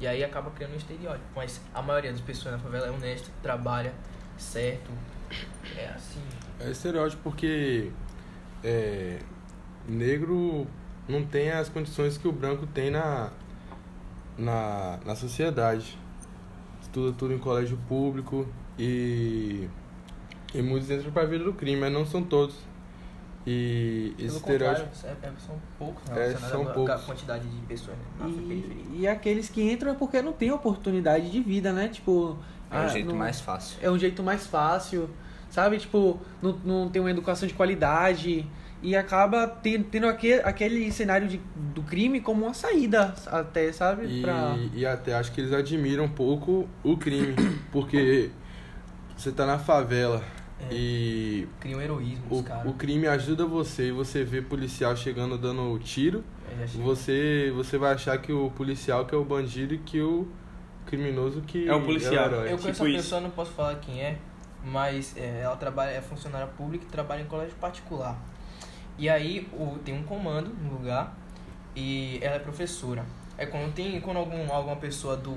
E 0.00 0.06
aí 0.06 0.24
acaba 0.24 0.50
criando 0.50 0.72
um 0.72 0.76
estereótipo. 0.76 1.26
Mas 1.36 1.60
a 1.72 1.80
maioria 1.80 2.10
das 2.10 2.20
pessoas 2.20 2.54
na 2.54 2.60
favela 2.60 2.88
é 2.88 2.90
honesta, 2.90 3.30
trabalha 3.40 3.92
certo. 4.36 4.90
É 5.76 5.86
assim. 5.88 6.20
É 6.58 6.70
estereótipo 6.70 7.22
porque 7.22 7.92
é, 8.64 9.20
negro 9.86 10.66
não 11.08 11.24
tem 11.24 11.50
as 11.50 11.68
condições 11.68 12.16
que 12.18 12.26
o 12.28 12.32
branco 12.32 12.66
tem 12.66 12.90
na, 12.90 13.30
na, 14.38 14.98
na 15.04 15.14
sociedade. 15.14 15.98
Estuda 16.82 17.14
tudo 17.16 17.34
em 17.34 17.38
colégio 17.38 17.78
público 17.88 18.46
e, 18.78 19.68
e 20.54 20.62
muitos 20.62 20.90
entram 20.90 21.10
para 21.12 21.22
a 21.22 21.26
vida 21.26 21.44
do 21.44 21.52
crime, 21.52 21.80
mas 21.80 21.92
não 21.92 22.06
são 22.06 22.22
todos. 22.22 22.54
E 23.46 24.14
esse 24.18 24.26
Pelo 24.26 24.36
estereótipo. 24.38 24.88
contrário, 24.88 25.18
é- 25.22 25.26
é- 25.26 25.32
são 25.46 25.56
poucos 25.78 26.10
É, 26.10 26.14
relacionados 26.14 26.48
são 26.50 26.64
poucos. 26.72 27.04
quantidade 27.04 27.46
de 27.46 27.56
pessoas 27.66 27.96
né. 28.18 28.26
E, 28.26 29.00
e 29.00 29.08
aqueles 29.08 29.50
que 29.50 29.62
entram 29.70 29.92
é 29.92 29.94
porque 29.94 30.22
não 30.22 30.32
tem 30.32 30.50
oportunidade 30.50 31.30
de 31.30 31.40
vida, 31.42 31.70
né? 31.72 31.88
Tipo. 31.88 32.38
É 32.70 32.76
o 32.76 32.80
ah, 32.80 32.88
jeito 32.88 33.08
não- 33.10 33.16
mais 33.16 33.40
fácil. 33.40 33.78
É 33.82 33.90
um 33.90 33.98
jeito 33.98 34.22
mais 34.22 34.46
fácil, 34.46 35.10
sabe? 35.50 35.76
Tipo, 35.78 36.18
não, 36.40 36.52
não 36.64 36.88
tem 36.88 37.00
uma 37.02 37.10
educação 37.10 37.46
de 37.46 37.52
qualidade. 37.52 38.46
E 38.86 38.94
acaba 38.94 39.46
tendo, 39.48 39.84
tendo 39.84 40.06
aquele, 40.06 40.42
aquele 40.42 40.92
cenário 40.92 41.26
de, 41.26 41.40
do 41.74 41.82
crime 41.82 42.20
como 42.20 42.44
uma 42.44 42.52
saída, 42.52 43.14
até, 43.26 43.72
sabe? 43.72 44.06
E, 44.06 44.20
Pra... 44.20 44.56
e 44.74 44.84
até 44.84 45.14
acho 45.14 45.32
que 45.32 45.40
eles 45.40 45.52
admiram 45.54 46.04
um 46.04 46.08
pouco 46.08 46.68
o 46.82 46.96
crime, 46.98 47.34
porque 47.72 48.30
você 49.16 49.32
tá 49.32 49.46
na 49.46 49.58
favela 49.58 50.22
É. 50.60 50.74
e 50.74 51.48
Cria 51.60 51.76
um 51.78 51.80
heroísmo 51.80 52.24
o, 52.26 52.36
dos 52.36 52.42
caras. 52.42 52.70
o 52.70 52.74
crime 52.74 53.06
ajuda 53.06 53.46
você 53.46 53.88
e 53.88 53.92
você 53.92 54.22
vê 54.22 54.42
policial 54.42 54.94
chegando 54.94 55.38
dando 55.38 55.78
tiro, 55.78 56.22
É, 56.60 56.66
você, 56.78 57.50
você 57.56 57.78
vai 57.78 57.94
achar 57.94 58.18
que 58.18 58.32
o 58.32 58.50
policial 58.50 59.06
que 59.06 59.14
é 59.14 59.18
o 59.18 59.24
bandido 59.24 59.72
e 59.74 59.78
que 59.78 60.00
o 60.02 60.28
criminoso 60.84 61.40
que 61.40 61.66
É 61.66 61.74
o 61.74 61.80
policial. 61.82 62.12
o 62.12 62.26
herói. 62.34 62.52
Eu 62.52 62.58
conheço 62.58 62.72
tipo 62.72 62.82
uma 62.84 62.88
isso. 62.90 62.98
pessoa, 63.04 63.20
não 63.22 63.30
posso 63.30 63.52
falar 63.52 63.76
quem 63.76 64.02
é, 64.02 64.18
mas 64.62 65.16
é, 65.16 65.40
ela 65.42 65.56
trabalha, 65.56 65.90
é 65.90 66.02
funcionária 66.02 66.46
pública 66.48 66.84
e 66.84 66.88
trabalha 66.88 67.22
em 67.22 67.26
colégio 67.26 67.54
particular. 67.58 68.16
E 68.96 69.08
aí 69.08 69.48
o, 69.52 69.78
tem 69.84 69.94
um 69.94 70.02
comando 70.04 70.50
no 70.50 70.72
lugar 70.72 71.14
e 71.74 72.18
ela 72.22 72.36
é 72.36 72.38
professora. 72.38 73.04
É 73.36 73.46
quando 73.46 73.74
tem 73.74 74.00
quando 74.00 74.18
algum, 74.18 74.52
alguma 74.52 74.76
pessoa 74.76 75.16
do, 75.16 75.34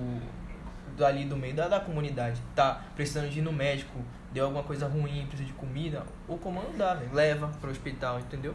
do 0.95 1.05
ali 1.05 1.25
do 1.25 1.35
meio 1.35 1.55
da, 1.55 1.67
da 1.67 1.79
comunidade 1.79 2.39
tá 2.55 2.83
precisando 2.95 3.29
de 3.29 3.39
ir 3.39 3.41
no 3.41 3.51
médico, 3.51 3.99
deu 4.31 4.45
alguma 4.45 4.63
coisa 4.63 4.87
ruim, 4.87 5.25
precisa 5.27 5.47
de 5.47 5.53
comida, 5.53 6.03
o 6.27 6.37
comando 6.37 6.77
dá, 6.77 6.93
velho, 6.93 7.13
leva 7.13 7.47
pro 7.59 7.71
hospital, 7.71 8.19
entendeu? 8.19 8.53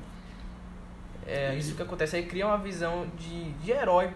É 1.27 1.55
isso 1.55 1.75
que 1.75 1.83
acontece 1.83 2.17
aí 2.17 2.27
cria 2.27 2.47
uma 2.47 2.59
visão 2.59 3.07
de, 3.17 3.53
de 3.53 3.71
herói 3.71 4.11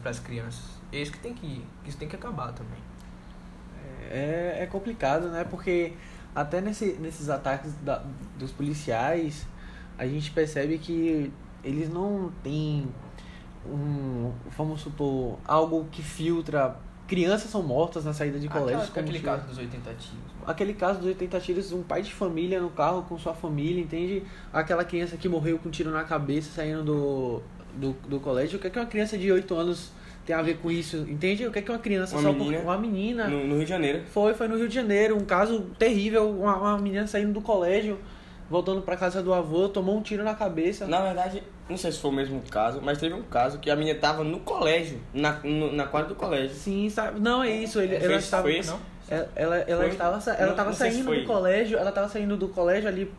para 0.00 0.10
as 0.10 0.18
crianças. 0.18 0.64
É 0.92 0.98
isso 0.98 1.12
que 1.12 1.18
tem 1.18 1.34
que 1.34 1.64
isso 1.86 1.96
tem 1.96 2.08
que 2.08 2.16
acabar 2.16 2.52
também. 2.52 2.78
É, 4.10 4.58
é 4.60 4.66
complicado, 4.66 5.28
né? 5.28 5.44
Porque 5.44 5.94
até 6.34 6.60
nesse, 6.60 6.92
nesses 6.94 7.28
ataques 7.28 7.72
da, 7.82 8.02
dos 8.38 8.52
policiais, 8.52 9.46
a 9.98 10.06
gente 10.06 10.30
percebe 10.30 10.78
que 10.78 11.32
eles 11.64 11.88
não 11.92 12.32
têm 12.42 12.86
um, 13.66 14.32
vamos 14.56 14.80
supor, 14.80 15.38
algo 15.46 15.86
que 15.90 16.02
filtra. 16.02 16.76
Crianças 17.06 17.50
são 17.50 17.62
mortas 17.62 18.04
na 18.04 18.12
saída 18.12 18.38
de 18.38 18.48
colégios. 18.48 18.88
Aquela, 18.88 19.06
aquele 19.06 19.20
caso 19.20 19.46
dos 19.46 19.58
80 19.58 19.90
tiros. 19.90 20.12
mano. 20.12 20.44
Aquele 20.46 20.72
caso 20.74 20.98
dos 21.00 21.08
80 21.08 21.40
tiros, 21.40 21.72
um 21.72 21.82
pai 21.82 22.02
de 22.02 22.12
família 22.12 22.60
no 22.60 22.70
carro 22.70 23.02
com 23.08 23.18
sua 23.18 23.34
família, 23.34 23.82
entende? 23.82 24.22
Aquela 24.52 24.84
criança 24.84 25.16
que 25.16 25.28
morreu 25.28 25.58
com 25.58 25.68
um 25.68 25.72
tiro 25.72 25.90
na 25.90 26.04
cabeça 26.04 26.50
saindo 26.52 26.82
do, 26.82 27.42
do, 27.76 27.92
do 28.08 28.20
colégio. 28.20 28.56
O 28.56 28.60
que 28.60 28.66
é 28.66 28.70
que 28.70 28.78
uma 28.78 28.86
criança 28.86 29.18
de 29.18 29.30
8 29.30 29.54
anos 29.54 29.92
tem 30.24 30.34
a 30.34 30.40
ver 30.40 30.56
com 30.58 30.70
isso? 30.70 30.98
Entende? 31.08 31.46
O 31.46 31.52
que 31.52 31.58
é 31.58 31.62
que 31.62 31.70
uma 31.70 31.78
criança 31.78 32.14
Uma 32.16 32.22
só 32.22 32.32
menina. 32.32 32.58
por 32.58 32.64
uma 32.64 32.78
menina 32.78 33.28
No, 33.28 33.46
no 33.46 33.54
Rio 33.56 33.64
de 33.64 33.70
Janeiro. 33.70 34.02
foi, 34.08 34.32
foi 34.32 34.48
no 34.48 34.56
Rio 34.56 34.68
de 34.68 34.74
Janeiro, 34.74 35.16
um 35.16 35.24
caso 35.24 35.60
terrível, 35.78 36.30
uma, 36.30 36.56
uma 36.56 36.78
menina 36.78 37.06
saindo 37.06 37.32
do 37.32 37.42
colégio, 37.42 37.98
voltando 38.52 38.82
pra 38.82 38.96
casa 38.98 39.22
do 39.22 39.32
avô, 39.32 39.66
tomou 39.66 39.96
um 39.96 40.02
tiro 40.02 40.22
na 40.22 40.34
cabeça. 40.34 40.86
Na 40.86 41.00
verdade, 41.00 41.42
não 41.70 41.76
sei 41.78 41.90
se 41.90 41.98
foi 41.98 42.10
o 42.10 42.14
mesmo 42.14 42.42
caso, 42.50 42.80
mas 42.82 42.98
teve 42.98 43.14
um 43.14 43.22
caso 43.22 43.58
que 43.58 43.70
a 43.70 43.74
menina 43.74 43.98
tava 43.98 44.22
no 44.22 44.40
colégio, 44.40 45.00
na, 45.14 45.40
no- 45.42 45.72
na 45.72 45.86
quadra 45.86 46.10
do 46.10 46.14
colégio. 46.14 46.54
Sim, 46.54 46.90
sabe? 46.90 47.18
Não, 47.18 47.42
é 47.42 47.50
isso, 47.50 47.80
ele, 47.80 47.94
ela 47.96 48.04
esse- 48.16 48.24
estava 48.26 48.42
foi 48.42 48.58
esse? 48.58 48.70
Não? 48.70 48.78
ela, 49.08 49.28
ela, 49.34 49.56
ela 49.56 49.80
Foi? 49.82 49.88
estava 49.90 50.16
ela 50.30 50.44
Não- 50.44 50.50
estava 50.50 50.68
não 50.70 50.76
saindo 50.76 51.14
do 51.14 51.24
colégio, 51.26 51.78
ela 51.78 51.88
estava 51.88 52.08
saindo 52.10 52.36
do 52.36 52.48
colégio 52.48 52.88
ali, 52.88 53.10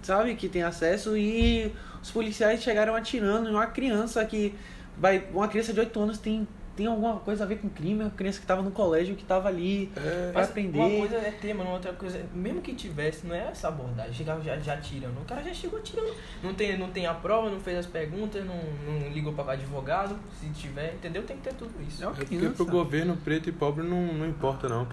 sabe, 0.00 0.34
que 0.36 0.48
tem 0.48 0.62
acesso 0.62 1.16
e 1.16 1.72
os 2.00 2.10
policiais 2.12 2.62
chegaram 2.62 2.94
atirando 2.94 3.48
em 3.48 3.52
uma 3.52 3.66
criança 3.66 4.24
que 4.24 4.54
vai, 4.96 5.24
uma 5.34 5.48
criança 5.48 5.72
de 5.72 5.80
8 5.80 6.00
anos 6.00 6.18
tem 6.18 6.46
tem 6.78 6.86
alguma 6.86 7.16
coisa 7.16 7.42
a 7.42 7.46
ver 7.46 7.56
com 7.58 7.68
crime, 7.68 8.04
uma 8.04 8.10
criança 8.10 8.38
que 8.38 8.44
estava 8.44 8.62
no 8.62 8.70
colégio 8.70 9.16
que 9.16 9.22
estava 9.22 9.48
ali 9.48 9.90
É, 9.96 10.30
pra 10.30 10.42
Mas 10.42 10.50
aprender. 10.50 10.78
Uma 10.78 10.88
coisa 10.88 11.16
é 11.16 11.32
ter, 11.32 11.52
mano, 11.52 11.70
outra 11.72 11.92
coisa, 11.92 12.24
mesmo 12.32 12.60
que 12.62 12.72
tivesse, 12.72 13.26
não 13.26 13.34
é 13.34 13.48
essa 13.48 13.66
abordagem, 13.66 14.12
chegava 14.12 14.40
já, 14.40 14.56
já 14.60 14.76
tirando. 14.76 15.20
O 15.20 15.24
cara 15.24 15.42
já 15.42 15.52
chegou 15.52 15.80
tirando. 15.80 16.14
Não 16.40 16.54
tem, 16.54 16.78
não 16.78 16.88
tem 16.90 17.04
a 17.04 17.14
prova, 17.14 17.50
não 17.50 17.58
fez 17.58 17.78
as 17.78 17.86
perguntas, 17.86 18.44
não, 18.46 18.54
não 18.86 19.08
ligou 19.08 19.32
para 19.32 19.54
advogado, 19.54 20.16
se 20.38 20.48
tiver, 20.50 20.94
entendeu? 20.94 21.24
Tem 21.24 21.36
que 21.36 21.42
ter 21.42 21.54
tudo 21.54 21.74
isso. 21.82 22.04
É 22.04 22.06
É 22.06 22.10
porque 22.10 22.36
criança. 22.36 22.54
pro 22.54 22.66
governo 22.66 23.16
preto 23.16 23.48
e 23.48 23.52
pobre 23.52 23.82
não, 23.84 24.14
não 24.14 24.28
importa 24.28 24.68
não. 24.68 24.86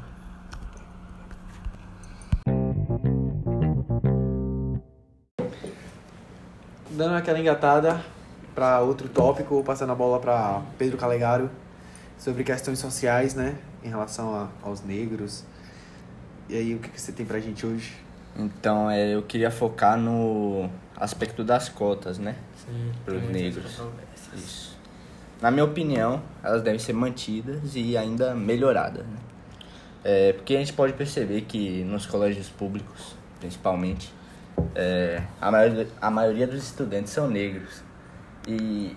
Dando 6.90 7.14
aquela 7.16 7.40
engatada 7.40 8.04
para 8.56 8.80
outro 8.80 9.08
tópico, 9.08 9.64
passando 9.64 9.92
a 9.92 9.96
bola 9.96 10.20
para 10.20 10.64
Pedro 10.80 10.98
Calegaro 10.98 11.52
sobre 12.18 12.44
questões 12.44 12.80
sociais, 12.80 13.34
né, 13.36 13.56
em 13.84 13.90
relação 13.90 14.34
a- 14.36 14.50
aos 14.64 14.82
negros. 14.84 15.44
E 16.50 16.56
aí, 16.56 16.76
o 16.76 16.80
que, 16.80 16.90
que 16.90 17.02
você 17.02 17.12
tem 17.12 17.26
pra 17.26 17.40
gente 17.40 17.66
hoje? 17.66 17.94
Então, 18.38 18.90
é, 18.90 19.16
eu 19.16 19.22
queria 19.24 19.50
focar 19.50 19.98
no 19.98 20.70
aspecto 20.98 21.44
das 21.44 21.70
cotas, 21.70 22.18
né? 22.18 22.36
Sim, 22.56 22.92
tem 23.06 23.14
muitas 23.16 23.32
negros. 23.32 23.82
Isso. 24.34 24.76
Na 25.42 25.50
minha 25.52 25.64
opinião, 25.66 26.22
elas 26.44 26.62
devem 26.62 26.80
ser 26.80 26.94
mantidas 26.94 27.76
e 27.76 27.96
ainda 27.98 28.34
melhoradas, 28.36 29.06
né? 29.06 29.18
É, 30.04 30.34
porque 30.34 30.56
a 30.56 30.60
gente 30.60 30.74
pode 30.74 30.94
perceber 30.94 31.42
que 31.42 31.84
nos 31.84 32.06
colégios 32.06 32.48
públicos, 32.48 33.16
principalmente, 33.40 34.14
é, 34.76 35.24
a, 35.42 35.50
maioria, 35.52 35.88
a 36.02 36.12
maioria 36.12 36.46
dos 36.48 36.64
estudantes 36.64 37.12
são 37.12 37.28
negros. 37.30 37.82
E 38.48 38.96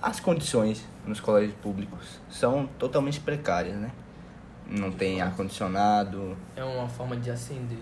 as 0.00 0.18
condições 0.18 0.84
nos 1.10 1.20
colégios 1.20 1.54
públicos 1.60 2.20
são 2.30 2.66
totalmente 2.78 3.20
precárias, 3.20 3.76
né? 3.76 3.90
Não 4.66 4.92
tem 4.92 5.20
ar-condicionado. 5.20 6.36
É 6.54 6.62
uma 6.62 6.88
forma 6.88 7.16
de 7.16 7.30
acender. 7.30 7.78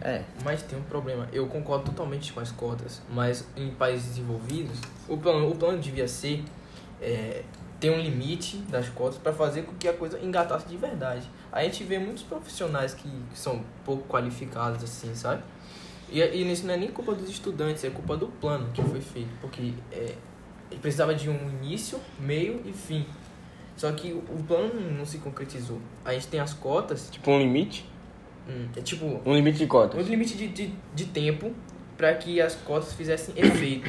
É, 0.00 0.24
Mas 0.42 0.62
tem 0.62 0.78
um 0.78 0.82
problema. 0.82 1.28
Eu 1.32 1.46
concordo 1.46 1.84
totalmente 1.84 2.32
com 2.32 2.40
as 2.40 2.50
cotas, 2.50 3.00
mas 3.10 3.46
em 3.56 3.70
países 3.70 4.08
desenvolvidos, 4.08 4.80
o 5.06 5.16
plano, 5.16 5.48
o 5.48 5.54
plano 5.54 5.78
devia 5.78 6.08
ser 6.08 6.42
é, 7.00 7.44
ter 7.78 7.90
um 7.90 8.00
limite 8.00 8.56
das 8.68 8.88
cotas 8.88 9.18
para 9.18 9.32
fazer 9.32 9.62
com 9.62 9.74
que 9.74 9.86
a 9.86 9.92
coisa 9.92 10.18
engatasse 10.18 10.66
de 10.66 10.76
verdade. 10.76 11.30
A 11.52 11.62
gente 11.62 11.84
vê 11.84 11.98
muitos 11.98 12.24
profissionais 12.24 12.94
que, 12.94 13.08
que 13.08 13.38
são 13.38 13.62
pouco 13.84 14.08
qualificados, 14.08 14.82
assim, 14.82 15.14
sabe? 15.14 15.42
E, 16.10 16.20
e 16.20 16.50
isso 16.50 16.66
não 16.66 16.74
é 16.74 16.76
nem 16.76 16.90
culpa 16.90 17.14
dos 17.14 17.28
estudantes, 17.30 17.84
é 17.84 17.90
culpa 17.90 18.16
do 18.16 18.26
plano 18.26 18.70
que 18.72 18.82
foi 18.82 19.00
feito, 19.00 19.30
porque 19.40 19.72
é, 19.92 20.16
ele 20.72 20.80
precisava 20.80 21.14
de 21.14 21.28
um 21.30 21.50
início, 21.60 22.00
meio 22.18 22.60
e 22.64 22.72
fim. 22.72 23.06
Só 23.76 23.90
que 23.92 24.12
o, 24.12 24.18
o 24.18 24.44
plano 24.46 24.78
não 24.96 25.04
se 25.06 25.18
concretizou. 25.18 25.80
A 26.04 26.12
gente 26.12 26.28
tem 26.28 26.40
as 26.40 26.52
cotas, 26.54 27.08
Tipo 27.10 27.30
um 27.30 27.38
limite? 27.38 27.88
hum, 28.48 28.66
é 28.76 28.80
tipo, 28.80 29.20
Um 29.24 29.34
limite 29.34 29.58
de 29.58 29.64
um 29.64 29.68
cotas. 29.68 30.06
limite 30.08 30.36
de, 30.36 30.48
de, 30.48 30.72
de 30.94 31.04
tempo 31.06 31.52
para 31.96 32.14
que 32.14 32.40
as 32.40 32.54
cotas 32.54 32.92
fizessem 32.92 33.34
efeito. 33.36 33.88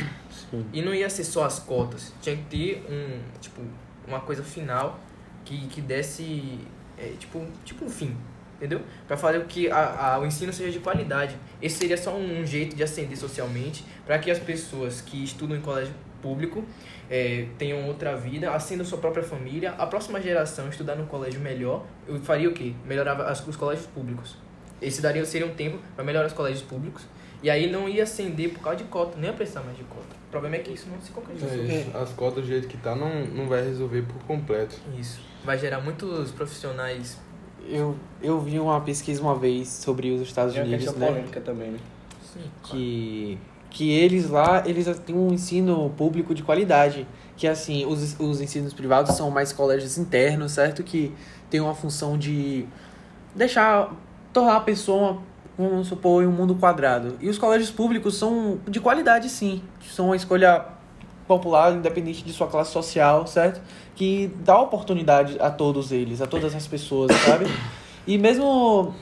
E 0.71 0.81
não 0.81 0.93
ia 0.93 1.09
ser 1.09 1.23
só 1.23 1.45
as 1.45 1.57
cotas, 1.59 2.13
tinha 2.21 2.35
que 2.35 2.43
ter 2.43 2.85
um, 2.89 3.19
tipo, 3.41 3.61
uma 4.07 4.19
coisa 4.19 4.43
final 4.43 4.99
que, 5.43 5.67
que 5.67 5.81
desse, 5.81 6.59
é, 6.97 7.13
tipo, 7.19 7.43
tipo 7.65 7.85
um 7.85 7.89
fim, 7.89 8.15
entendeu? 8.57 8.81
Para 9.07 9.17
fazer 9.17 9.39
com 9.39 9.47
que 9.47 9.69
a, 9.71 10.13
a, 10.13 10.19
o 10.19 10.25
ensino 10.27 10.53
seja 10.53 10.71
de 10.71 10.79
qualidade. 10.79 11.35
Esse 11.61 11.77
seria 11.79 11.97
só 11.97 12.13
um, 12.15 12.41
um 12.41 12.45
jeito 12.45 12.75
de 12.75 12.83
ascender 12.83 13.17
socialmente 13.17 13.83
para 14.05 14.19
que 14.19 14.29
as 14.29 14.37
pessoas 14.39 15.01
que 15.01 15.23
estudam 15.23 15.57
em 15.57 15.61
colégio 15.61 15.93
público 16.23 16.63
é, 17.09 17.45
tenham 17.57 17.85
outra 17.85 18.15
vida, 18.15 18.49
ascendam 18.51 18.85
sua 18.85 18.97
própria 18.97 19.23
família. 19.23 19.71
A 19.77 19.85
próxima 19.85 20.19
geração 20.21 20.69
estudar 20.69 20.95
num 20.95 21.05
colégio 21.05 21.41
melhor, 21.41 21.85
eu 22.07 22.19
faria 22.21 22.49
o 22.49 22.53
quê? 22.53 22.73
Melhorava 22.85 23.25
as, 23.25 23.45
os 23.45 23.57
colégios 23.57 23.85
públicos. 23.87 24.37
Esse 24.81 25.01
daria, 25.01 25.23
seria 25.25 25.45
um 25.45 25.53
tempo 25.53 25.77
para 25.95 26.03
melhorar 26.03 26.25
os 26.25 26.33
colégios 26.33 26.63
públicos. 26.63 27.03
E 27.43 27.49
aí 27.49 27.69
não 27.69 27.89
ia 27.89 28.03
ascender 28.03 28.51
por 28.51 28.61
causa 28.61 28.77
de 28.77 28.85
cota, 28.85 29.17
nem 29.17 29.29
ia 29.29 29.35
precisar 29.35 29.61
mais 29.61 29.77
de 29.77 29.83
cota. 29.83 30.15
O 30.27 30.31
problema 30.31 30.55
é 30.55 30.59
que 30.59 30.71
isso 30.71 30.87
não 30.89 30.99
se 31.01 31.11
concretizou. 31.11 31.49
É. 31.49 32.01
As 32.01 32.11
cotas 32.13 32.43
do 32.43 32.47
jeito 32.47 32.67
que 32.67 32.77
tá 32.77 32.95
não, 32.95 33.25
não 33.25 33.47
vai 33.47 33.63
resolver 33.63 34.01
por 34.03 34.23
completo. 34.23 34.75
Isso. 34.97 35.21
Vai 35.43 35.57
gerar 35.57 35.81
muitos 35.81 36.31
profissionais. 36.31 37.19
Eu, 37.67 37.97
eu 38.21 38.39
vi 38.39 38.59
uma 38.59 38.79
pesquisa 38.81 39.21
uma 39.21 39.35
vez 39.35 39.67
sobre 39.67 40.11
os 40.11 40.21
Estados 40.21 40.55
uma 40.55 40.63
Unidos, 40.63 40.85
questão 40.85 40.99
né? 40.99 41.07
polêmica 41.07 41.41
também, 41.41 41.71
né? 41.71 41.79
Sim, 42.33 42.41
que 42.63 43.37
que 43.73 43.91
eles 43.91 44.29
lá 44.29 44.63
eles 44.65 44.87
têm 44.99 45.15
um 45.15 45.33
ensino 45.33 45.91
público 45.97 46.33
de 46.33 46.43
qualidade 46.43 47.07
que 47.35 47.47
assim 47.47 47.85
os, 47.85 48.17
os 48.19 48.39
ensinos 48.39 48.71
privados 48.71 49.17
são 49.17 49.29
mais 49.31 49.51
colégios 49.51 49.97
internos 49.97 50.53
certo? 50.53 50.83
Que 50.83 51.11
tem 51.49 51.59
uma 51.59 51.73
função 51.73 52.17
de 52.17 52.65
deixar 53.35 53.91
tornar 54.31 54.57
a 54.57 54.61
pessoa 54.61 55.17
vamos 55.57 55.87
supor 55.87 56.23
em 56.23 56.27
um 56.27 56.31
mundo 56.31 56.55
quadrado. 56.55 57.15
E 57.21 57.29
os 57.29 57.37
colégios 57.37 57.69
públicos 57.69 58.15
são 58.15 58.59
de 58.67 58.79
qualidade 58.79 59.29
sim. 59.29 59.61
São 59.91 60.07
uma 60.07 60.15
escolha 60.15 60.65
popular 61.27 61.73
independente 61.73 62.23
de 62.23 62.31
sua 62.31 62.47
classe 62.47 62.71
social 62.71 63.25
certo? 63.25 63.59
Que 63.95 64.31
dá 64.45 64.59
oportunidade 64.59 65.35
a 65.39 65.49
todos 65.49 65.91
eles 65.91 66.21
a 66.21 66.27
todas 66.27 66.53
as 66.53 66.67
pessoas 66.67 67.11
sabe? 67.25 67.45
E 68.05 68.19
mesmo 68.19 68.93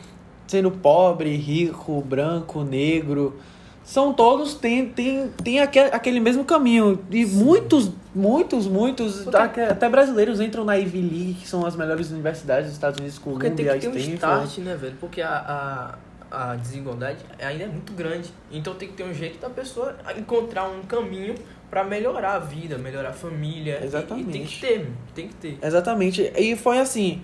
sendo 0.47 0.71
pobre 0.71 1.35
rico 1.35 2.01
branco 2.01 2.63
negro 2.63 3.37
são 3.83 4.13
todos 4.13 4.53
tem 4.53 4.87
tem 4.89 5.29
tem 5.43 5.59
aquele, 5.59 5.87
aquele 5.91 6.19
mesmo 6.19 6.45
caminho 6.45 6.99
e 7.09 7.25
muitos 7.25 7.91
muitos 8.13 8.67
muitos 8.67 9.21
Porque- 9.23 9.37
até, 9.37 9.69
até 9.69 9.89
brasileiros 9.89 10.39
entram 10.39 10.63
na 10.63 10.75
Ivy 10.75 11.01
League 11.01 11.33
que 11.41 11.47
são 11.47 11.65
as 11.65 11.75
melhores 11.75 12.11
universidades 12.11 12.65
dos 12.65 12.73
Estados 12.73 12.99
Unidos 12.99 13.17
Porque 13.19 13.49
tem 13.49 13.65
que 13.67 13.79
ter 13.79 13.87
um 13.89 13.97
start, 13.97 14.57
né, 14.59 14.75
velho? 14.75 14.95
Porque 14.99 15.21
a, 15.21 15.97
a, 16.31 16.51
a 16.51 16.55
desigualdade 16.55 17.19
ainda 17.39 17.63
é 17.63 17.67
muito 17.67 17.91
grande. 17.93 18.29
Então 18.51 18.75
tem 18.75 18.87
que 18.87 18.93
ter 18.95 19.03
um 19.03 19.13
jeito 19.13 19.39
da 19.39 19.49
pessoa 19.49 19.95
encontrar 20.17 20.69
um 20.69 20.81
caminho 20.83 21.35
pra 21.69 21.83
melhorar 21.83 22.33
a 22.35 22.39
vida, 22.39 22.77
melhorar 22.77 23.09
a 23.09 23.13
família. 23.13 23.73
E- 23.73 23.77
E, 23.77 23.79
tem 23.79 23.85
Exatamente. 23.87 24.39
que 24.39 24.61
ter, 24.61 24.87
tem 25.15 25.27
que 25.27 25.33
ter. 25.35 25.57
exatamente 25.61 26.31
e 26.37 26.55
foi 26.55 26.77
assim 26.79 27.21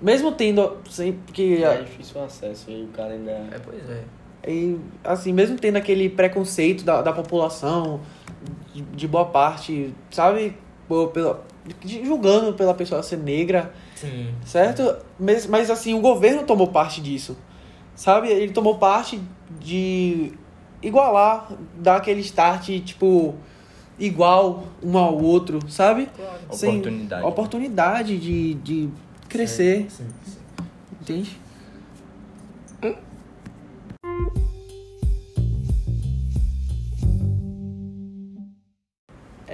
mesmo 0.00 0.32
tendo 0.32 0.78
sempre 0.88 1.32
que 1.32 1.62
É 1.64 1.82
difícil 1.82 2.20
o 2.20 2.24
acesso 2.24 2.70
e 2.70 2.84
o 2.84 2.88
cara 2.88 3.12
ainda. 3.12 3.30
É, 3.32 3.58
pois 3.62 3.90
é. 3.90 4.02
E, 4.46 4.78
assim, 5.04 5.32
mesmo 5.32 5.58
tendo 5.58 5.76
aquele 5.76 6.08
preconceito 6.08 6.84
da, 6.84 7.02
da 7.02 7.12
população, 7.12 8.00
de, 8.74 8.82
de 8.82 9.08
boa 9.08 9.26
parte, 9.26 9.92
sabe? 10.10 10.56
Por- 10.88 11.08
Pela, 11.08 11.44
julgando 11.84 12.54
pela 12.54 12.72
pessoa 12.74 13.02
ser 13.02 13.18
negra, 13.18 13.72
Sim. 13.94 14.34
certo? 14.44 14.96
Mas, 15.18 15.46
mas, 15.46 15.70
assim, 15.70 15.94
o 15.94 16.00
governo 16.00 16.42
tomou 16.44 16.68
parte 16.68 17.00
disso. 17.00 17.36
sabe? 17.94 18.28
Ele 18.28 18.52
tomou 18.52 18.78
parte 18.78 19.20
de 19.60 20.32
igualar, 20.82 21.52
dar 21.76 21.96
aquele 21.96 22.20
start, 22.22 22.68
tipo, 22.82 23.34
igual 23.98 24.64
um 24.82 24.96
ao 24.96 25.20
outro, 25.22 25.58
sabe? 25.70 26.08
Sem- 26.50 26.70
Oportunidade. 26.78 27.26
oportunidade 27.26 28.18
de, 28.18 28.54
de 28.54 28.88
crescer, 29.28 29.86
Sim, 29.90 30.06
sim. 30.24 30.38
entende? 31.00 31.38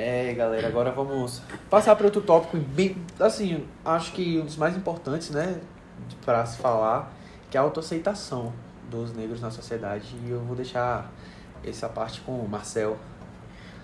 É, 0.09 0.33
galera, 0.35 0.69
agora 0.69 0.93
vamos 0.93 1.43
passar 1.69 1.97
para 1.97 2.07
outro 2.07 2.21
tópico 2.21 2.57
bem, 2.57 2.97
assim, 3.19 3.67
acho 3.85 4.13
que 4.13 4.39
um 4.39 4.45
dos 4.45 4.57
mais 4.57 4.77
importantes, 4.77 5.31
né, 5.31 5.61
para 6.25 6.47
se 6.47 6.59
falar, 6.59 7.13
que 7.51 7.57
é 7.57 7.61
a 7.61 7.65
autoaceitação 7.65 8.53
dos 8.89 9.13
negros 9.13 9.41
na 9.41 9.51
sociedade, 9.51 10.15
e 10.25 10.31
eu 10.31 10.39
vou 10.39 10.55
deixar 10.55 11.11
essa 11.65 11.89
parte 11.89 12.21
com 12.21 12.39
o 12.39 12.49
Marcel. 12.49 12.97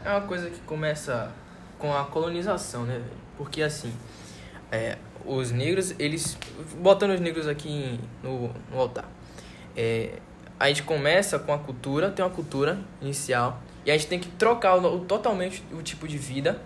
É 0.05 0.11
uma 0.11 0.21
coisa 0.21 0.49
que 0.49 0.61
começa 0.61 1.33
com 1.77 1.93
a 1.93 2.05
colonização, 2.05 2.85
né? 2.85 3.03
Porque 3.37 3.61
assim, 3.61 3.93
é, 4.71 4.99
os 5.27 5.51
negros, 5.51 5.93
eles. 5.99 6.39
Botando 6.81 7.15
os 7.15 7.21
negros 7.21 7.49
aqui 7.49 7.99
no, 8.23 8.49
no 8.71 8.79
altar. 8.79 9.09
É, 9.77 10.21
a 10.61 10.69
gente 10.69 10.85
começa 10.85 11.37
com 11.41 11.53
a 11.53 11.59
cultura, 11.59 12.13
tem 12.13 12.25
uma 12.25 12.31
cultura 12.31 12.79
inicial, 13.01 13.61
e 13.85 13.91
a 13.91 13.95
gente 13.97 14.07
tem 14.07 14.19
que 14.19 14.29
trocar 14.29 14.77
o, 14.77 14.97
o- 14.97 15.01
totalmente 15.05 15.63
o 15.73 15.83
tipo 15.83 16.07
de 16.09 16.17
vida, 16.19 16.61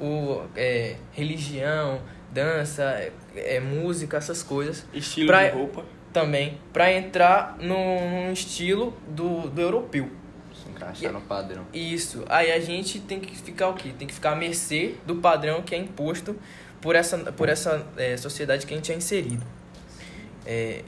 o, 0.00 0.42
é, 0.56 0.96
religião, 1.12 2.00
dança, 2.32 2.82
é, 2.82 3.12
é, 3.36 3.60
música, 3.60 4.16
essas 4.16 4.42
coisas 4.42 4.86
Estilo 4.92 5.26
Pra- 5.28 5.48
de 5.48 5.54
roupa. 5.56 5.84
também, 6.12 6.58
pra 6.72 6.90
entrar 6.92 7.56
num, 7.60 8.26
num 8.26 8.32
estilo 8.32 8.96
do, 9.08 9.48
do 9.50 9.60
europeu. 9.60 10.10
Se 10.54 10.68
encaixar 10.68 11.12
no 11.12 11.20
padrão. 11.20 11.66
Isso. 11.72 12.24
Aí 12.28 12.50
a 12.52 12.60
gente 12.60 13.00
tem 13.00 13.20
que 13.20 13.36
ficar 13.36 13.68
o 13.68 13.74
quê? 13.74 13.92
Tem 13.98 14.06
que 14.08 14.14
ficar 14.14 14.32
à 14.32 14.36
mercê 14.36 14.94
do 15.06 15.16
padrão 15.16 15.62
que 15.62 15.74
é 15.74 15.78
imposto 15.78 16.36
por 16.80 16.94
essa, 16.96 17.18
por 17.32 17.48
essa 17.48 17.86
é, 17.96 18.16
sociedade 18.16 18.66
que 18.66 18.72
a 18.74 18.76
gente 18.76 18.90
é 18.92 18.94
inserido. 18.94 19.44
É, 20.44 20.82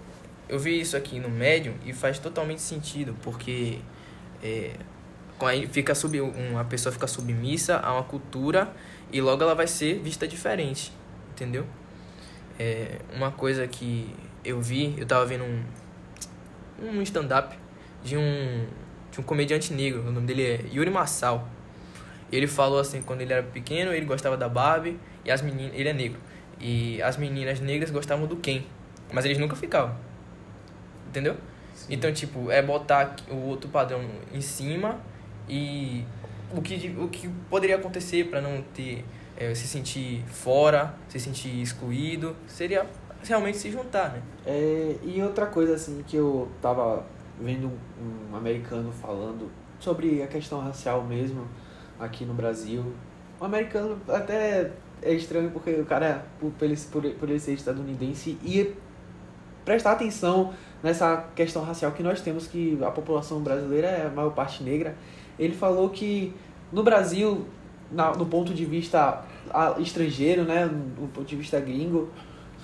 eu 0.49 0.59
vi 0.59 0.81
isso 0.81 0.97
aqui 0.97 1.19
no 1.21 1.29
médium 1.29 1.75
e 1.87 1.93
faz 1.93 2.19
totalmente 2.19 2.61
sentido, 2.61 3.17
porque 3.23 3.79
é, 4.43 4.73
aí 5.41 5.67
fica 5.67 5.95
sub, 5.95 6.21
uma 6.21 6.65
pessoa 6.65 6.93
fica 6.93 7.07
submissa 7.07 7.79
a 7.79 7.93
uma 7.95 8.05
cultura 8.05 8.73
e 9.13 9.21
logo 9.21 9.43
ela 9.43 9.55
vai 9.55 9.67
ser 9.67 9.99
vista 10.01 10.27
diferente, 10.29 10.93
entendeu? 11.33 11.67
É, 12.59 12.99
uma 13.15 13.33
coisa 13.33 13.67
que 13.67 14.15
eu 14.45 14.61
vi, 14.61 14.95
eu 14.97 15.07
tava 15.07 15.27
vendo 15.27 15.45
um, 15.45 15.65
um 16.83 17.03
stand-up 17.03 17.57
de 18.05 18.17
um, 18.17 18.67
de 19.11 19.21
um 19.21 19.23
comediante 19.23 19.73
negro, 19.73 20.03
o 20.07 20.13
nome 20.13 20.27
dele 20.27 20.43
é 20.43 20.61
Yuri 20.73 20.91
Massal. 20.91 21.49
Ele 22.31 22.47
falou 22.47 22.79
assim, 22.79 23.03
quando 23.03 23.21
ele 23.21 23.33
era 23.33 23.43
pequeno, 23.43 23.93
ele 23.93 24.07
gostava 24.07 24.37
da 24.37 24.49
Barbie 24.49 24.99
e 25.25 25.31
as 25.31 25.43
meninas, 25.43 25.73
ele 25.75 25.89
é 25.89 25.93
negro. 25.93 26.19
E 26.61 27.03
as 27.03 27.17
meninas 27.17 27.61
negras 27.61 27.91
gostavam 27.91 28.27
do 28.27 28.37
Ken, 28.37 28.63
mas 29.13 29.25
eles 29.25 29.39
nunca 29.39 29.57
ficavam. 29.57 29.97
Entendeu? 31.09 31.37
Então, 31.89 32.13
tipo, 32.13 32.51
é 32.51 32.63
botar 32.63 33.17
o 33.31 33.37
outro 33.37 33.69
padrão 33.69 34.01
em 34.33 34.41
cima 34.41 35.01
e 35.49 36.05
o 36.57 36.63
que, 36.63 36.95
o 36.99 37.09
que 37.09 37.29
poderia 37.51 37.77
acontecer 37.77 38.29
para 38.31 38.41
não 38.41 38.63
ter 38.75 39.05
é, 39.37 39.55
se 39.55 39.67
sentir 39.67 40.25
fora, 40.27 40.95
se 41.09 41.19
sentir 41.19 41.61
excluído, 41.61 42.37
seria 42.47 42.87
realmente 43.23 43.59
se 43.59 43.71
juntar, 43.71 44.11
né? 44.11 44.23
É, 44.47 44.97
e 45.03 45.23
outra 45.23 45.47
coisa 45.47 45.75
assim 45.75 46.03
que 46.07 46.17
eu 46.17 46.49
tava 46.61 47.05
vendo 47.41 47.71
um, 48.01 48.37
americano 48.37 48.93
falando 48.93 49.51
sobre 49.81 50.23
a 50.23 50.27
questão 50.27 50.61
racial 50.61 51.03
mesmo 51.03 51.47
aqui 51.99 52.25
no 52.25 52.35
Brasil. 52.35 52.85
O 53.41 53.45
americano 53.45 53.99
até 54.09 54.71
é 55.03 55.13
estranho 55.13 55.51
porque 55.51 55.71
o 55.73 55.85
cara, 55.85 56.25
por, 56.39 56.51
por, 56.53 56.65
ele, 56.65 56.77
por, 57.19 57.29
ele 57.29 57.41
ser 57.41 57.55
estadunidense, 57.55 58.39
ia 58.43 58.73
prestar 59.65 59.93
atenção 59.93 60.53
nessa 60.83 61.29
questão 61.35 61.65
racial 61.65 61.93
que 61.93 62.03
nós 62.03 62.21
temos, 62.21 62.47
que 62.47 62.79
a 62.83 62.91
população 62.91 63.41
brasileira 63.41 63.89
é 63.89 64.07
a 64.07 64.11
maior 64.11 64.31
parte 64.31 64.63
negra. 64.63 64.95
Ele 65.39 65.55
falou 65.55 65.89
que 65.91 66.33
no 66.73 66.83
Brasil, 66.83 67.47
na, 67.91 68.13
no 68.13 68.27
ponto 68.27 68.53
de 68.53 68.65
vista 68.65 69.23
estrangeiro, 69.79 70.43
né, 70.45 70.65
no 70.67 71.09
ponto 71.09 71.27
de 71.27 71.37
vista 71.37 71.61
gringo, 71.61 72.09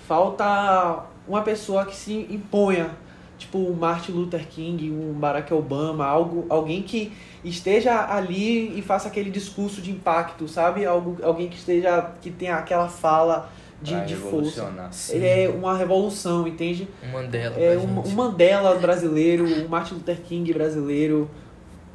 falta 0.06 1.04
uma 1.28 1.42
pessoa 1.42 1.85
que 1.85 1.94
se 1.94 2.26
imponha, 2.30 2.90
tipo 3.38 3.59
um 3.59 3.72
Martin 3.72 4.12
Luther 4.12 4.46
King, 4.48 4.90
um 4.90 5.12
Barack 5.12 5.52
Obama, 5.54 6.04
algo, 6.04 6.46
alguém 6.48 6.83
que 6.83 7.12
esteja 7.44 8.12
ali 8.12 8.78
e 8.78 8.83
faça 8.83 9.09
aquele 9.09 9.30
discurso 9.30 9.80
de 9.80 9.90
impacto, 9.90 10.48
sabe? 10.48 10.85
Algo, 10.85 11.16
alguém 11.22 11.48
que 11.48 11.56
esteja 11.56 12.11
que 12.20 12.30
tenha 12.30 12.56
aquela 12.56 12.88
fala 12.88 13.50
de, 13.80 13.94
Pra 13.94 14.04
de 14.04 14.14
força. 14.16 14.72
Ele 15.11 15.26
é 15.26 15.48
uma 15.48 15.76
revolução, 15.76 16.46
entende? 16.46 16.87
Um 17.02 17.12
Mandela. 17.12 17.56
É 17.56 17.78
um, 17.78 18.00
um 18.00 18.11
Mandela 18.11 18.74
brasileiro, 18.74 19.44
um 19.44 19.68
Martin 19.68 19.94
Luther 19.94 20.20
King 20.20 20.52
brasileiro. 20.52 21.30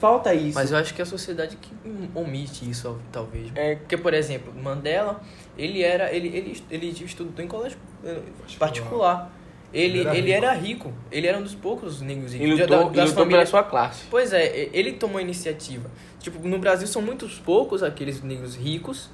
Falta 0.05 0.33
isso. 0.33 0.53
Mas 0.55 0.71
eu 0.71 0.77
acho 0.77 0.93
que 0.93 1.01
é 1.01 1.03
a 1.03 1.05
sociedade 1.05 1.57
que 1.57 1.71
omite 2.13 2.69
isso, 2.69 2.99
talvez. 3.11 3.47
É. 3.55 3.75
Porque, 3.75 3.97
por 3.97 4.13
exemplo, 4.13 4.53
Mandela, 4.53 5.21
ele 5.57 5.81
era. 5.81 6.11
Ele, 6.13 6.27
ele, 6.27 6.63
ele 6.69 6.87
estudou 6.89 7.43
em 7.43 7.47
colégio 7.47 7.77
eh, 8.03 8.19
particular. 8.59 9.31
Ele, 9.73 9.99
Ele 9.99 10.07
era 10.07 10.15
ele 10.17 10.27
rico. 10.31 10.37
era 10.45 10.53
rico. 10.53 10.93
Ele 11.11 11.27
era 11.27 11.37
um 11.37 11.41
dos 11.43 11.55
poucos 11.55 12.01
negros 12.01 12.33
E 12.33 12.37
ricos. 12.37 12.59
lutou, 12.61 12.83
Da- 12.85 12.89
das 13.01 13.09
lutou 13.09 13.27
pela 13.27 13.45
sua 13.45 13.63
classe. 13.63 14.03
Pois 14.09 14.31
é, 14.31 14.69
ele 14.71 14.93
tomou 14.93 15.17
a 15.17 15.21
iniciativa. 15.21 15.89
Tipo, 16.19 16.47
no 16.47 16.59
Brasil 16.59 16.87
são 16.87 17.01
muitos 17.01 17.39
poucos 17.39 17.81
aqueles 17.83 18.21
negros 18.21 18.55
ricos. 18.55 19.09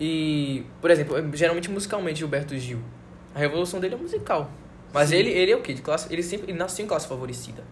E, 0.00 0.64
por 0.80 0.90
exemplo, 0.90 1.16
geralmente 1.36 1.70
musicalmente 1.70 2.18
Gilberto 2.18 2.56
Gil. 2.58 2.80
A 3.34 3.38
revolução 3.38 3.78
dele 3.78 3.94
é 3.94 3.98
musical. 3.98 4.50
Mas 4.92 5.10
Sim. 5.10 5.16
ele, 5.16 5.30
ele 5.30 5.52
é 5.52 5.56
o 5.56 5.60
quê? 5.60 5.74
De 5.74 5.82
classe, 5.82 6.12
ele 6.12 6.22
sempre 6.22 6.50
ele 6.50 6.58
nasceu 6.58 6.84
em 6.84 6.88
classe 6.88 7.06
favorecida. 7.06 7.62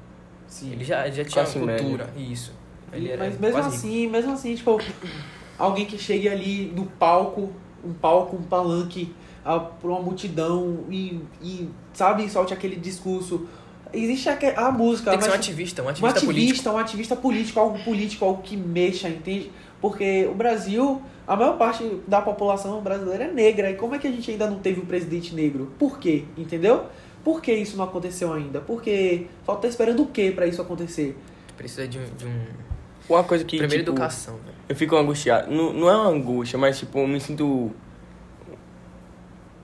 Sim. 0.53 0.73
Ele 0.73 0.85
já, 0.85 1.09
já 1.09 1.25
tinha 1.25 1.45
Classe 1.45 1.59
cultura. 1.59 2.13
Isso. 2.15 2.53
Ele 2.93 3.11
era 3.11 3.25
Mas 3.25 3.41
mesmo 3.41 3.59
quase 3.59 3.69
rico. 3.69 3.79
assim, 3.79 4.07
mesmo 4.07 4.33
assim, 4.33 4.55
tipo, 4.55 4.79
alguém 5.59 5.87
que 5.87 5.97
chegue 5.97 6.29
ali 6.29 6.71
no 6.77 6.85
palco, 6.85 7.51
um 7.83 7.95
palco, 7.95 8.37
um 8.37 8.43
palanque, 8.43 9.15
ah, 9.43 9.59
pra 9.59 9.89
uma 9.91 10.01
multidão 10.01 10.85
e, 10.91 11.21
e, 11.43 11.69
sabe, 11.95 12.29
solte 12.29 12.53
aquele 12.53 12.77
discurso. 12.77 13.49
Existe 13.95 14.29
a, 14.29 14.39
a 14.69 14.71
música, 14.71 15.11
Tem 15.11 15.19
que 15.19 15.25
ser 15.25 15.31
um 15.31 15.33
mas 15.33 15.41
ativista, 15.41 15.83
um 15.83 15.87
um 15.87 15.89
ativista, 15.89 16.21
político. 16.21 16.41
ativista, 16.43 16.73
um 16.73 16.79
ativista 16.79 17.17
político, 17.17 17.61
algo 17.61 17.79
político, 17.83 18.25
algo 18.27 18.43
que 18.43 18.57
mexa, 18.57 19.09
entende? 19.09 19.51
Porque 19.81 20.29
o 20.31 20.35
Brasil, 20.35 21.01
a 21.27 21.35
maior 21.35 21.57
parte 21.57 21.83
da 22.07 22.21
população 22.21 22.81
brasileira 22.83 23.25
é 23.25 23.33
negra. 23.33 23.71
E 23.71 23.75
como 23.75 23.95
é 23.95 23.99
que 23.99 24.07
a 24.07 24.11
gente 24.11 24.31
ainda 24.31 24.49
não 24.49 24.59
teve 24.59 24.81
um 24.81 24.87
presidente 24.87 25.35
negro? 25.35 25.73
Por 25.79 25.99
quê? 25.99 26.25
Entendeu? 26.37 26.87
Por 27.25 27.41
que 27.41 27.53
isso 27.53 27.77
não 27.77 27.85
aconteceu 27.85 28.33
ainda? 28.33 28.61
Porque 28.61 29.27
falta 29.45 29.67
esperando 29.67 30.03
o 30.03 30.07
quê 30.07 30.33
pra 30.35 30.47
isso 30.47 30.61
acontecer? 30.61 31.17
Precisa 31.57 31.87
de 31.87 31.99
um. 31.99 32.05
De 32.17 32.27
um... 32.27 32.45
Uma 33.09 33.23
coisa 33.25 33.45
que. 33.45 33.59
Primeiro, 33.59 33.85
tipo, 33.85 33.93
educação, 33.97 34.37
velho. 34.37 34.57
Eu 34.69 34.75
fico 34.77 34.97
angustiado. 34.97 35.51
Não, 35.51 35.73
não 35.73 35.89
é 35.89 35.97
uma 35.97 36.09
angústia, 36.09 36.59
mas 36.59 36.79
tipo, 36.79 36.99
eu 36.99 37.07
me 37.07 37.21
sinto. 37.21 37.71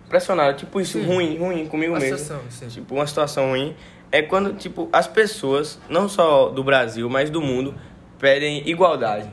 pressionado. 0.09 0.57
Tipo, 0.57 0.81
isso 0.81 0.99
Sim. 1.01 1.07
ruim, 1.07 1.37
ruim 1.39 1.67
comigo 1.67 1.93
Uma 1.93 2.01
mesmo. 2.01 2.19
situação, 2.19 2.51
sim. 2.51 2.69
Tipo, 2.69 2.95
uma 2.95 3.07
situação 3.07 3.51
ruim 3.51 3.75
é 4.11 4.23
quando, 4.23 4.55
tipo, 4.55 4.89
as 4.93 5.07
pessoas, 5.07 5.79
não 5.89 6.09
só 6.09 6.49
do 6.49 6.63
Brasil, 6.65 7.09
mas 7.11 7.31
do 7.31 7.41
mundo, 7.43 7.75
pedem 8.19 8.69
igualdade. 8.69 9.31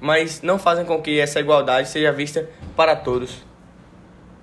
Mas 0.00 0.42
não 0.42 0.58
fazem 0.58 0.84
com 0.84 1.00
que 1.00 1.18
essa 1.18 1.40
igualdade 1.40 1.88
seja 1.88 2.12
vista 2.12 2.48
para 2.76 2.94
todos. 2.94 3.44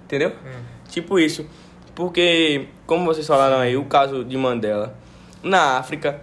Entendeu? 0.06 0.30
Hum. 0.30 0.62
Tipo 0.90 1.20
isso. 1.20 1.48
Porque, 1.96 2.68
como 2.88 3.06
vocês 3.06 3.28
falaram 3.28 3.58
aí, 3.58 3.78
o 3.78 3.86
caso 3.86 4.24
de 4.24 4.36
Mandela, 4.36 4.96
na 5.44 5.78
África, 5.78 6.22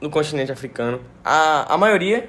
no 0.00 0.10
continente 0.10 0.52
africano, 0.52 1.00
a, 1.24 1.72
a 1.72 1.78
maioria 1.78 2.28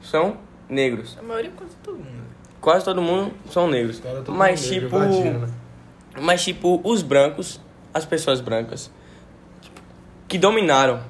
são 0.00 0.38
negros. 0.68 1.18
A 1.18 1.22
maioria 1.22 1.50
quase 1.54 1.76
todo 1.82 1.98
mundo. 1.98 2.20
Quase 2.60 2.84
todo 2.84 3.02
mundo 3.02 3.32
são 3.50 3.68
negros. 3.68 4.02
Mas, 4.28 4.70
negro, 4.70 4.88
tipo. 4.88 4.96
invadindo, 4.96 5.38
né? 5.40 5.48
Mas, 6.20 6.42
tipo, 6.42 6.80
os 6.82 7.02
brancos, 7.02 7.60
as 7.92 8.04
pessoas 8.04 8.40
brancas, 8.40 8.90
tipo, 9.60 9.80
que 10.26 10.38
dominaram. 10.38 11.02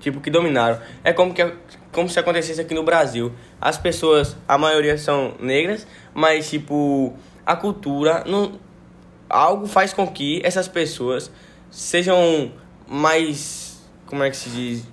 Tipo, 0.00 0.20
que 0.20 0.30
dominaram. 0.30 0.78
É 1.02 1.12
como, 1.12 1.32
que, 1.32 1.52
como 1.90 2.08
se 2.08 2.18
acontecesse 2.18 2.60
aqui 2.60 2.74
no 2.74 2.84
Brasil. 2.84 3.32
As 3.58 3.78
pessoas, 3.78 4.36
a 4.46 4.58
maioria 4.58 4.98
são 4.98 5.34
negras, 5.40 5.86
mas, 6.12 6.50
tipo, 6.50 7.14
a 7.44 7.56
cultura, 7.56 8.22
não, 8.26 8.58
algo 9.28 9.66
faz 9.66 9.92
com 9.92 10.06
que 10.06 10.40
essas 10.44 10.68
pessoas 10.68 11.30
sejam 11.70 12.52
mais. 12.86 13.80
Como 14.06 14.22
é 14.22 14.30
que 14.30 14.36
se 14.36 14.48
diz? 14.50 14.84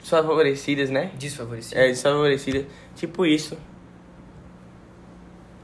Desfavorecidas, 0.00 0.90
né? 0.90 1.12
Desfavorecido. 1.18 1.80
É, 1.80 1.88
desfavorecidas. 1.88 2.66
Tipo 2.96 3.24
isso. 3.24 3.56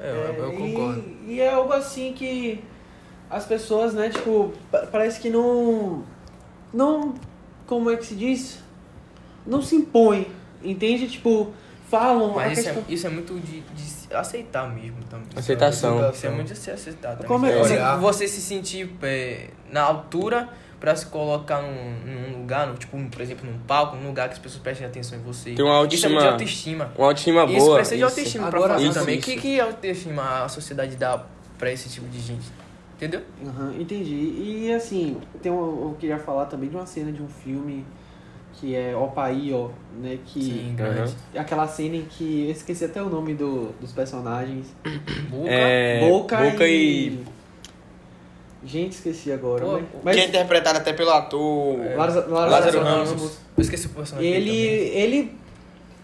É, 0.00 0.10
eu, 0.10 0.14
eu 0.44 0.48
É, 0.52 0.56
concordo. 0.56 1.04
E, 1.26 1.34
e 1.34 1.40
é 1.40 1.52
algo 1.52 1.72
assim 1.72 2.12
que 2.12 2.62
as 3.28 3.44
pessoas, 3.44 3.92
né, 3.94 4.08
tipo, 4.10 4.52
pa- 4.70 4.86
parece 4.90 5.20
que 5.20 5.28
não. 5.28 6.04
Não. 6.72 7.14
Como 7.66 7.90
é 7.90 7.96
que 7.96 8.06
se 8.06 8.14
diz? 8.14 8.60
Não 9.46 9.60
se 9.60 9.74
impõem, 9.76 10.28
entende? 10.62 11.08
Tipo, 11.08 11.52
falam. 11.90 12.32
a 12.32 12.34
Mas 12.36 12.58
isso 12.58 12.68
é, 12.68 12.72
questão- 12.72 12.94
isso 12.94 13.06
é 13.06 13.10
muito 13.10 13.34
de, 13.40 13.60
de 13.60 14.14
aceitar 14.14 14.68
mesmo 14.74 14.98
também. 15.10 15.26
Aceitação. 15.36 16.10
Isso 16.10 16.26
é 16.26 16.30
muito 16.30 16.52
de 16.52 16.58
se 16.58 16.70
aceitar 16.70 17.12
também. 17.12 17.26
Como 17.26 17.46
é- 17.46 17.58
você, 17.58 17.74
olhar. 17.74 17.96
você 17.98 18.28
se 18.28 18.40
sentir 18.40 18.90
é, 19.02 19.48
na 19.70 19.82
altura 19.82 20.48
pra 20.80 20.94
se 20.94 21.06
colocar 21.06 21.60
num, 21.60 22.30
num 22.32 22.38
lugar, 22.38 22.66
no, 22.68 22.74
tipo, 22.76 22.96
por 23.10 23.20
exemplo, 23.20 23.50
num 23.50 23.58
palco, 23.60 23.96
num 23.96 24.06
lugar 24.08 24.28
que 24.28 24.34
as 24.34 24.38
pessoas 24.38 24.62
prestem 24.62 24.86
atenção 24.86 25.18
em 25.18 25.22
você. 25.22 25.52
Tem 25.54 25.64
uma 25.64 25.72
Isso 25.72 25.74
é 25.74 25.78
autoestima- 25.80 26.10
muito 26.12 26.22
de 26.22 26.28
autoestima. 26.32 26.92
Uma 26.96 27.06
autoestima 27.08 27.44
Isso 27.46 27.58
boa. 27.58 27.74
precisa 27.76 27.96
de 27.96 28.02
autoestima 28.04 28.48
pra 28.48 28.58
Agora, 28.58 28.74
fazer 28.74 28.86
isso, 28.86 28.98
também. 28.98 29.18
isso. 29.18 29.24
Que, 29.26 29.36
que 29.40 29.60
autoestima 29.60 30.44
a 30.44 30.48
sociedade 30.48 30.94
dá 30.96 31.24
pra 31.58 31.72
esse 31.72 31.88
tipo 31.88 32.06
de 32.08 32.20
gente? 32.20 32.46
Entendeu? 32.96 33.22
Aham, 33.46 33.74
entendi. 33.78 34.12
E 34.14 34.72
assim, 34.74 35.16
tem 35.42 35.50
um, 35.52 35.56
eu 35.88 35.96
queria 35.98 36.18
falar 36.18 36.46
também 36.46 36.68
de 36.68 36.76
uma 36.76 36.86
cena 36.86 37.10
de 37.12 37.22
um 37.22 37.28
filme 37.28 37.84
que 38.60 38.74
é 38.74 38.96
Opaí, 38.96 39.52
ó, 39.52 39.68
né? 40.00 40.18
Que 40.26 40.42
Sim, 40.42 40.74
grande. 40.76 41.14
aquela 41.36 41.66
cena 41.68 41.96
em 41.96 42.04
que 42.04 42.46
eu 42.46 42.50
esqueci 42.50 42.84
até 42.84 43.02
o 43.02 43.08
nome 43.08 43.34
do, 43.34 43.72
dos 43.80 43.92
personagens. 43.92 44.66
Boca. 45.30 45.50
É, 45.50 46.08
Boca, 46.08 46.36
Boca 46.36 46.66
e... 46.66 47.08
e... 47.08 47.24
Gente, 48.64 48.92
esqueci 48.92 49.30
agora. 49.32 49.64
Pô, 49.64 49.80
mas- 50.02 50.16
Que 50.16 50.22
é 50.22 50.26
interpretado 50.26 50.78
até 50.78 50.92
pelo 50.92 51.10
ator... 51.10 51.78
Lázaro, 51.96 52.30
Lázaro 52.32 52.50
Lázaro 52.50 52.80
Ramos. 52.82 53.10
Ramos. 53.10 53.38
Eu 53.56 53.62
esqueci 53.62 53.86
o 53.86 53.90
personagem. 53.90 54.30
Ele, 54.30 54.50
dele 54.50 54.98
ele, 54.98 55.38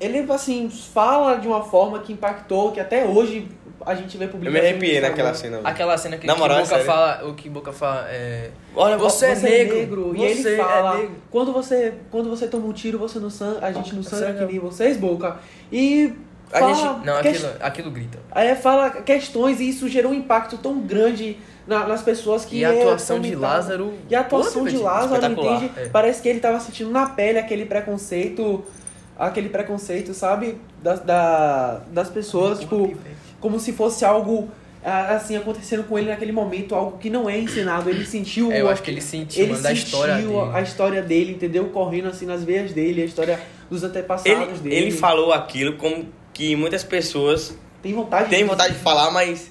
ele, 0.01 0.25
assim, 0.33 0.69
fala 0.71 1.37
de 1.37 1.47
uma 1.49 1.63
forma 1.63 1.99
que 2.01 2.13
impactou, 2.13 2.73
que 2.73 2.81
até 2.81 3.05
hoje 3.05 3.49
a 3.87 3.95
gente 3.95 4.17
vê 4.17 4.25
Eu 4.25 4.51
me 4.53 4.59
arrepiei 4.59 5.01
naquela 5.01 5.35
cena. 5.35 5.61
Aquela 5.63 5.97
cena 5.99 6.17
que, 6.17 6.27
Na 6.27 6.33
que 6.35 6.39
moral, 6.41 6.59
é 6.59 6.61
Boca 6.63 6.71
sério. 6.75 6.87
fala, 6.87 7.29
o 7.29 7.35
que 7.35 7.51
Boca 7.51 7.73
fala 7.73 8.07
é. 8.09 8.51
Olha, 8.75 8.97
Você 8.97 9.27
é 9.27 9.35
negro, 9.37 10.13
E 10.17 10.23
ele 10.25 10.43
você 10.43 10.55
é 10.55 10.57
fala, 10.57 10.97
negro. 10.97 11.11
quando 11.31 11.53
você 11.53 11.93
quando 12.11 12.31
você 12.31 12.47
toma 12.49 12.67
um 12.67 12.73
tiro, 12.73 12.99
você 12.99 13.19
não 13.19 13.29
sangra, 13.31 13.67
a 13.67 13.73
gente 13.73 13.95
não 13.95 14.03
sangra 14.03 14.33
que 14.33 14.45
nem 14.47 14.59
vocês, 14.59 14.97
Boca. 14.97 15.37
E 15.71 16.15
A 16.53 16.59
fala, 16.61 16.75
gente, 16.75 17.07
não, 17.07 17.21
que- 17.21 17.29
aquilo, 17.29 17.49
aquilo 17.61 17.91
grita. 17.91 18.19
é, 18.35 18.55
fala 18.55 18.91
questões 18.91 19.61
e 19.61 19.69
isso 19.69 19.87
gerou 19.89 20.13
um 20.13 20.15
impacto 20.15 20.57
tão 20.57 20.79
grande 20.81 21.37
na- 21.67 21.87
nas 21.87 22.01
pessoas 22.01 22.45
que 22.47 22.61
E 22.61 22.65
a 22.65 22.73
é, 22.73 22.81
atuação 22.81 23.21
de 23.21 23.29
comentavam. 23.33 23.57
Lázaro. 23.57 23.95
E 24.09 24.15
a 24.15 24.21
atuação 24.21 24.63
Pô, 24.65 24.69
de 24.71 24.77
Lázaro, 24.79 25.27
entende? 25.27 25.71
É. 25.77 25.89
Parece 25.89 26.23
que 26.23 26.29
ele 26.29 26.41
tava 26.41 26.59
sentindo 26.61 26.91
na 26.91 27.07
pele 27.11 27.39
aquele 27.39 27.67
preconceito, 27.67 28.65
aquele 29.19 29.49
preconceito, 29.49 30.13
sabe? 30.15 30.57
Das, 30.83 31.01
da, 31.01 31.81
das 31.93 32.09
pessoas, 32.09 32.61
tipo, 32.61 32.95
como 33.41 33.59
se 33.61 33.73
fosse 33.73 34.05
algo 34.05 34.49
assim 34.83 35.35
acontecendo 35.35 35.85
com 35.85 35.99
ele 35.99 36.11
naquele 36.11 36.31
momento, 36.33 36.75
algo 36.75 36.99
que 36.99 37.09
não 37.09 37.29
é 37.31 37.39
ensinado. 37.39 37.89
Ele 37.89 38.05
sentiu 38.05 38.53
É, 38.53 38.61
eu 38.61 38.67
o- 38.67 38.69
acho 38.69 38.83
que 38.83 38.91
ele 38.91 39.01
sentiu, 39.01 39.43
ele 39.45 39.53
mano, 39.53 39.63
da 39.63 39.73
história 39.73 40.17
sentiu 40.17 40.31
dele. 40.41 40.51
a 40.53 40.61
história 40.61 41.03
dele, 41.03 41.33
entendeu? 41.33 41.65
Correndo 41.71 42.09
assim 42.09 42.27
nas 42.27 42.45
veias 42.45 42.73
dele, 42.73 43.01
a 43.01 43.05
história 43.07 43.41
dos 43.71 43.83
antepassados 43.83 44.31
Ele, 44.49 44.59
dele. 44.59 44.77
ele 44.77 44.91
falou 44.91 45.33
aquilo 45.33 45.77
como 45.79 46.07
que 46.35 46.55
muitas 46.55 46.85
pessoas 46.85 47.57
Tem 47.83 47.95
vontade 47.95 48.29
têm 48.29 48.41
de- 48.43 48.51
vontade 48.51 48.75
de 48.75 48.81
falar, 48.81 49.11
mas 49.11 49.51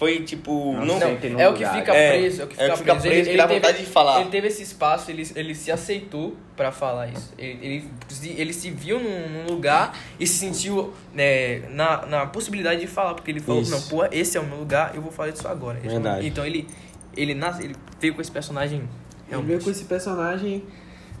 foi 0.00 0.20
tipo... 0.22 0.72
Não 0.72 0.86
Não, 0.86 0.98
no 0.98 1.02
é 1.04 1.12
o 1.12 1.52
que 1.52 1.58
lugar. 1.62 1.74
fica 1.74 1.94
É, 1.94 2.12
preso, 2.18 2.40
é 2.40 2.44
o 2.46 2.48
que 2.48 2.54
é 2.54 2.56
o 2.56 2.58
fica 2.58 2.72
que 2.72 2.78
fica 2.78 2.94
preso. 2.94 3.06
preso, 3.08 3.30
que 3.30 3.36
dá 3.36 3.46
teve, 3.46 3.60
vontade 3.60 3.78
de 3.80 3.84
falar. 3.86 4.20
Ele 4.22 4.30
teve 4.30 4.48
esse 4.48 4.62
espaço, 4.62 5.10
ele, 5.10 5.30
ele 5.36 5.54
se 5.54 5.70
aceitou 5.70 6.34
pra 6.56 6.72
falar 6.72 7.08
isso. 7.08 7.34
Ele, 7.36 7.58
ele, 7.66 7.90
se- 8.08 8.30
ele 8.30 8.52
se 8.54 8.70
viu 8.70 8.98
num, 8.98 9.28
num 9.28 9.46
lugar 9.52 9.94
e 10.18 10.26
se 10.26 10.38
sentiu 10.38 10.94
né, 11.12 11.58
na, 11.68 12.06
na 12.06 12.24
possibilidade 12.26 12.80
de 12.80 12.86
falar, 12.86 13.12
porque 13.12 13.30
ele 13.30 13.40
falou, 13.40 13.60
Isso. 13.60 13.70
não, 13.72 13.82
pô, 13.82 14.02
esse 14.10 14.38
é 14.38 14.40
o 14.40 14.44
meu 14.46 14.56
lugar, 14.58 14.94
eu 14.94 15.02
vou 15.02 15.12
falar 15.12 15.32
disso 15.32 15.46
agora. 15.46 15.78
Verdade. 15.78 16.26
Então 16.26 16.46
ele, 16.46 16.66
ele, 17.14 17.34
nasce, 17.34 17.62
ele 17.62 17.76
veio 18.00 18.14
com 18.14 18.22
esse 18.22 18.30
personagem 18.30 18.88
Ele 19.30 19.42
veio 19.42 19.60
com 19.62 19.68
esse 19.70 19.84
personagem, 19.84 20.64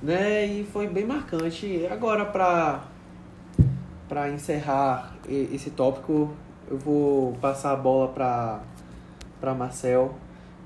né? 0.02 0.46
E 0.46 0.66
foi 0.72 0.86
bem 0.86 1.04
marcante. 1.04 1.86
Agora, 1.90 2.24
pra, 2.24 2.84
pra 4.08 4.30
encerrar 4.30 5.14
esse 5.28 5.68
tópico, 5.70 6.34
eu 6.70 6.78
vou 6.78 7.32
passar 7.40 7.72
a 7.72 7.76
bola 7.76 8.08
pra, 8.08 8.60
pra 9.40 9.54
Marcel 9.54 10.14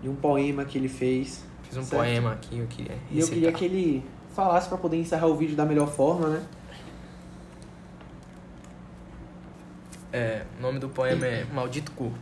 de 0.03 0.09
um 0.09 0.15
poema 0.15 0.65
que 0.65 0.77
ele 0.79 0.89
fez. 0.89 1.45
Fiz 1.63 1.79
um 1.79 1.83
Certo. 1.83 2.01
poema 2.03 2.33
aqui, 2.33 2.59
eu 2.59 2.67
queria 2.67 2.93
E 3.11 3.19
eu 3.21 3.27
queria 3.27 3.51
recitar. 3.51 3.59
que 3.59 3.65
ele 3.65 4.05
falasse 4.35 4.69
pra 4.69 4.77
poder 4.79 4.99
encerrar 4.99 5.27
o 5.27 5.37
vídeo 5.37 5.57
da 5.57 5.65
melhor 5.65 5.89
forma, 5.89 6.29
né? 6.29 6.43
É, 10.13 10.45
o 10.59 10.63
nome 10.63 10.79
do 10.79 10.89
poema 10.89 11.27
é 11.27 11.45
Maldito 11.53 11.91
Corpo. 11.93 12.19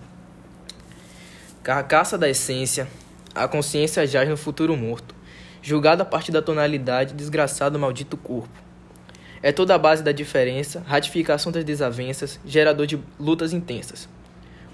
Carcaça 1.63 2.17
da 2.17 2.29
essência, 2.29 2.89
a 3.35 3.47
consciência 3.47 4.07
jaz 4.07 4.29
no 4.29 4.37
futuro 4.37 4.77
morto. 4.77 5.15
Julgado 5.61 6.03
a 6.03 6.05
partir 6.07 6.33
da 6.33 6.43
tonalidade, 6.43 7.15
desgraçado 7.15 7.79
maldito 7.79 8.17
corpo. 8.17 8.49
É 9.43 9.51
toda 9.51 9.75
a 9.75 9.79
base 9.79 10.05
da 10.05 10.13
diferença, 10.13 10.85
ratificação 10.87 11.51
das 11.51 11.65
desavenças, 11.65 12.39
gerador 12.47 12.87
de 12.87 12.99
lutas 13.19 13.53
intensas. 13.53 14.09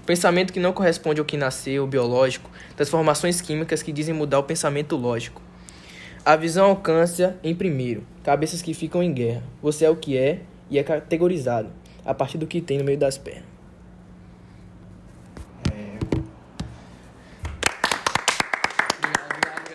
O 0.03 0.05
pensamento 0.05 0.53
que 0.53 0.59
não 0.59 0.71
corresponde 0.71 1.19
ao 1.19 1.25
que 1.25 1.35
nasceu, 1.35 1.87
biológico, 1.87 2.51
transformações 2.75 3.41
químicas 3.41 3.81
que 3.81 3.91
dizem 3.91 4.13
mudar 4.13 4.39
o 4.39 4.43
pensamento 4.43 4.95
lógico. 4.95 5.41
A 6.23 6.35
visão 6.35 6.67
alcança 6.67 7.37
em 7.43 7.55
primeiro, 7.55 8.05
cabeças 8.23 8.61
que 8.61 8.73
ficam 8.73 9.01
em 9.01 9.11
guerra. 9.11 9.43
Você 9.61 9.85
é 9.85 9.89
o 9.89 9.95
que 9.95 10.15
é 10.15 10.41
e 10.69 10.77
é 10.77 10.83
categorizado 10.83 11.71
a 12.05 12.13
partir 12.13 12.37
do 12.37 12.45
que 12.45 12.61
tem 12.61 12.77
no 12.77 12.83
meio 12.83 12.97
das 12.97 13.17
pernas. 13.17 13.49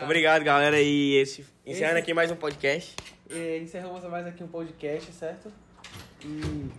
Obrigado, 0.02 0.44
galera. 0.44 0.80
E 0.80 1.14
esse, 1.14 1.44
encerrando 1.66 1.98
aqui 1.98 2.12
mais 2.12 2.30
um 2.30 2.36
podcast. 2.36 2.94
E 3.34 3.58
encerramos 3.64 4.04
mais 4.04 4.24
aqui 4.28 4.44
um 4.44 4.46
podcast, 4.46 5.12
certo? 5.12 5.50
E 6.24 6.70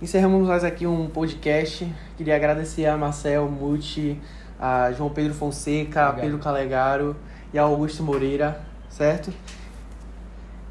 encerramos 0.00 0.46
mais 0.46 0.62
aqui 0.62 0.86
um 0.86 1.10
podcast. 1.10 1.92
Queria 2.16 2.36
agradecer 2.36 2.86
a 2.86 2.96
Marcel 2.96 3.48
Muti, 3.48 4.16
a 4.60 4.92
João 4.92 5.10
Pedro 5.10 5.34
Fonseca, 5.34 6.02
a 6.02 6.10
Obrigado. 6.10 6.24
Pedro 6.24 6.38
Calegaro 6.38 7.16
e 7.52 7.58
a 7.58 7.62
Augusto 7.62 8.04
Moreira, 8.04 8.60
certo? 8.88 9.32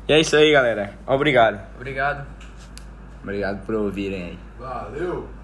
E 0.08 0.14
é 0.14 0.20
isso 0.22 0.34
aí, 0.38 0.50
galera. 0.50 0.94
Obrigado. 1.06 1.60
Obrigado. 1.76 2.26
Obrigado 3.22 3.66
por 3.66 3.76
ouvirem 3.76 4.24
aí. 4.24 4.40
Valeu! 4.58 5.41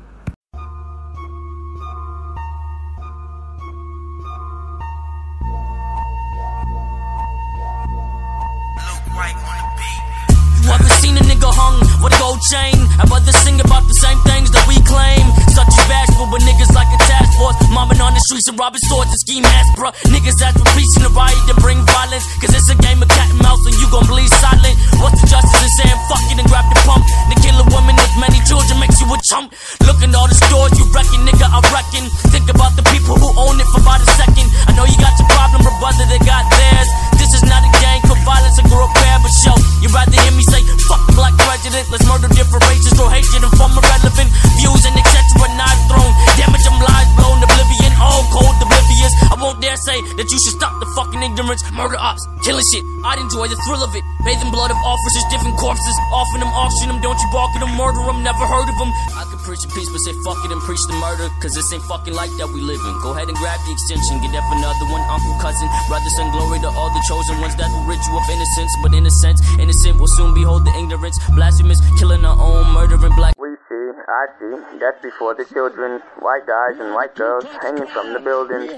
But 16.38 16.46
niggas 16.46 16.70
like 16.78 16.90
a 16.94 17.00
task 17.10 17.34
force. 17.34 17.58
Mobbing 17.74 17.98
on 17.98 18.14
the 18.14 18.22
streets 18.30 18.46
and 18.46 18.58
robbing 18.62 18.82
stores 18.86 19.10
and 19.10 19.18
ski 19.26 19.42
masks, 19.42 19.74
bruh. 19.74 19.94
Niggas 20.14 20.38
ask 20.46 20.54
for 20.62 20.70
peace 20.78 20.94
in 20.98 21.10
the 21.10 21.10
riot 21.18 21.34
to 21.50 21.58
bring 21.58 21.82
violence. 21.98 22.26
Cause 22.38 22.54
it's 22.54 22.70
a 22.70 22.78
game 22.78 23.02
of 23.02 23.10
cat 23.10 23.34
and 23.34 23.42
mouse 23.42 23.62
and 23.66 23.74
you 23.82 23.90
gon' 23.90 24.06
bleed 24.06 24.30
silent. 24.38 24.78
What's 25.02 25.18
the 25.18 25.26
justice 25.26 25.62
in 25.66 25.72
saying 25.82 26.00
fuck 26.06 26.22
it 26.30 26.38
and 26.38 26.46
grab 26.46 26.70
the 26.70 26.78
pump? 26.86 27.02
To 27.02 27.36
kill 27.42 27.58
a 27.58 27.66
woman 27.74 27.98
with 27.98 28.14
many 28.22 28.38
children 28.46 28.78
makes 28.78 29.02
you 29.02 29.10
a 29.10 29.18
chump. 29.26 29.50
Look 29.82 29.98
at 30.06 30.14
all 30.14 30.30
the 30.30 30.38
stores 30.38 30.78
you 30.78 30.86
reckon, 30.94 31.26
nigga, 31.26 31.50
I 31.50 31.60
reckon. 31.74 32.06
Think 32.30 32.54
about 32.54 32.78
the 32.78 32.86
people 32.94 33.18
who 33.18 33.30
own 33.34 33.58
it 33.58 33.68
for 33.74 33.82
about 33.82 34.06
a 34.06 34.10
second. 34.14 34.46
I 34.70 34.78
know 34.78 34.86
you 34.86 34.98
got 35.02 35.18
your 35.18 35.30
problem, 35.34 35.66
but 35.66 35.74
brother, 35.82 36.06
they 36.06 36.22
got 36.22 36.46
theirs. 36.54 36.90
This 37.28 37.44
is 37.44 37.50
not 37.52 37.60
a 37.60 37.68
gang 37.84 38.00
for 38.08 38.16
violence 38.24 38.56
or 38.56 38.64
group 38.72 38.88
pair, 39.04 39.20
but 39.20 39.36
show. 39.36 39.52
You 39.84 39.92
rather 39.92 40.16
hear 40.16 40.32
me 40.32 40.48
say, 40.48 40.64
fuck 40.88 41.04
black 41.12 41.36
prejudice, 41.44 41.92
let's 41.92 42.08
murder 42.08 42.32
different 42.32 42.64
races, 42.72 42.96
throw 42.96 43.12
hatred 43.12 43.44
and 43.44 43.52
form 43.60 43.76
irrelevant 43.76 44.32
views 44.56 44.88
and 44.88 44.96
etc. 44.96 45.36
Knife 45.60 45.84
thrown, 45.92 46.08
damage 46.40 46.64
them 46.64 46.80
lies 46.80 47.12
blown, 47.20 47.44
oblivion, 47.44 47.92
all 48.00 48.24
cold, 48.32 48.56
oblivious. 48.98 49.14
I 49.32 49.36
won't 49.42 49.62
dare 49.62 49.78
say 49.78 50.02
that 50.18 50.28
you 50.32 50.40
should 50.42 50.58
stop 50.58 50.80
the 50.80 50.90
fucking 50.98 51.22
ignorance, 51.22 51.62
murder 51.72 51.98
ops, 51.98 52.26
killing 52.42 52.66
shit. 52.74 52.84
I'd 53.06 53.20
enjoy 53.20 53.48
the 53.48 53.60
thrill 53.66 53.84
of 53.84 53.94
it, 53.96 54.04
bathing 54.26 54.52
blood 54.52 54.72
of 54.72 54.78
officers, 54.82 55.24
different 55.30 55.58
corpses, 55.58 55.96
offering 56.12 56.42
them, 56.42 56.52
auction 56.54 56.90
them, 56.90 57.00
don't 57.02 57.18
you 57.18 57.30
balk 57.32 57.54
at 57.56 57.62
them, 57.62 57.74
murder 57.78 58.02
them, 58.02 58.24
never 58.24 58.46
heard 58.46 58.68
of 58.68 58.78
them. 58.78 58.92
I 59.14 59.24
could 59.30 59.40
preach 59.46 59.64
a 59.64 59.70
peace, 59.70 59.90
but 59.90 60.02
say 60.02 60.14
fuck 60.26 60.40
it 60.44 60.52
and 60.52 60.62
preach 60.66 60.82
the 60.90 60.98
murder, 60.98 61.30
cause 61.40 61.54
this 61.54 61.70
ain't 61.72 61.86
fucking 61.86 62.14
life 62.14 62.34
that 62.42 62.50
we 62.50 62.60
live 62.62 62.82
in. 62.82 62.94
Go 63.06 63.14
ahead 63.14 63.30
and 63.30 63.38
grab 63.38 63.60
the 63.66 63.72
extension, 63.72 64.20
get 64.20 64.34
for 64.50 64.58
another 64.58 64.88
one, 64.90 65.04
uncle, 65.08 65.36
cousin, 65.40 65.70
brother, 65.88 66.10
son, 66.18 66.32
glory 66.34 66.60
to 66.66 66.70
all 66.74 66.90
the 66.92 67.04
chosen 67.08 67.38
ones 67.40 67.56
that 67.62 67.70
will 67.70 67.86
rid 67.86 68.02
you 68.02 68.14
of 68.18 68.26
innocence, 68.30 68.74
but 68.82 68.92
in 68.94 69.06
a 69.06 69.14
sense, 69.22 69.40
innocent 69.62 70.00
will 70.02 70.12
soon 70.18 70.34
behold 70.34 70.66
the 70.66 70.74
ignorance, 70.76 71.18
blasphemous, 71.38 71.80
killing 72.00 72.26
our 72.26 72.38
own, 72.38 72.74
murdering 72.74 73.14
black. 73.16 73.38
We 73.38 73.56
see, 73.70 73.88
I 74.10 74.26
see, 74.40 74.80
That's 74.80 75.00
before 75.02 75.36
the 75.36 75.46
children, 75.46 76.02
white 76.20 76.46
guys 76.48 76.80
and 76.80 76.94
white 76.94 77.16
girls 77.16 77.46
hanging 77.62 77.88
from 77.88 78.14
the 78.14 78.20
buildings. 78.20 78.74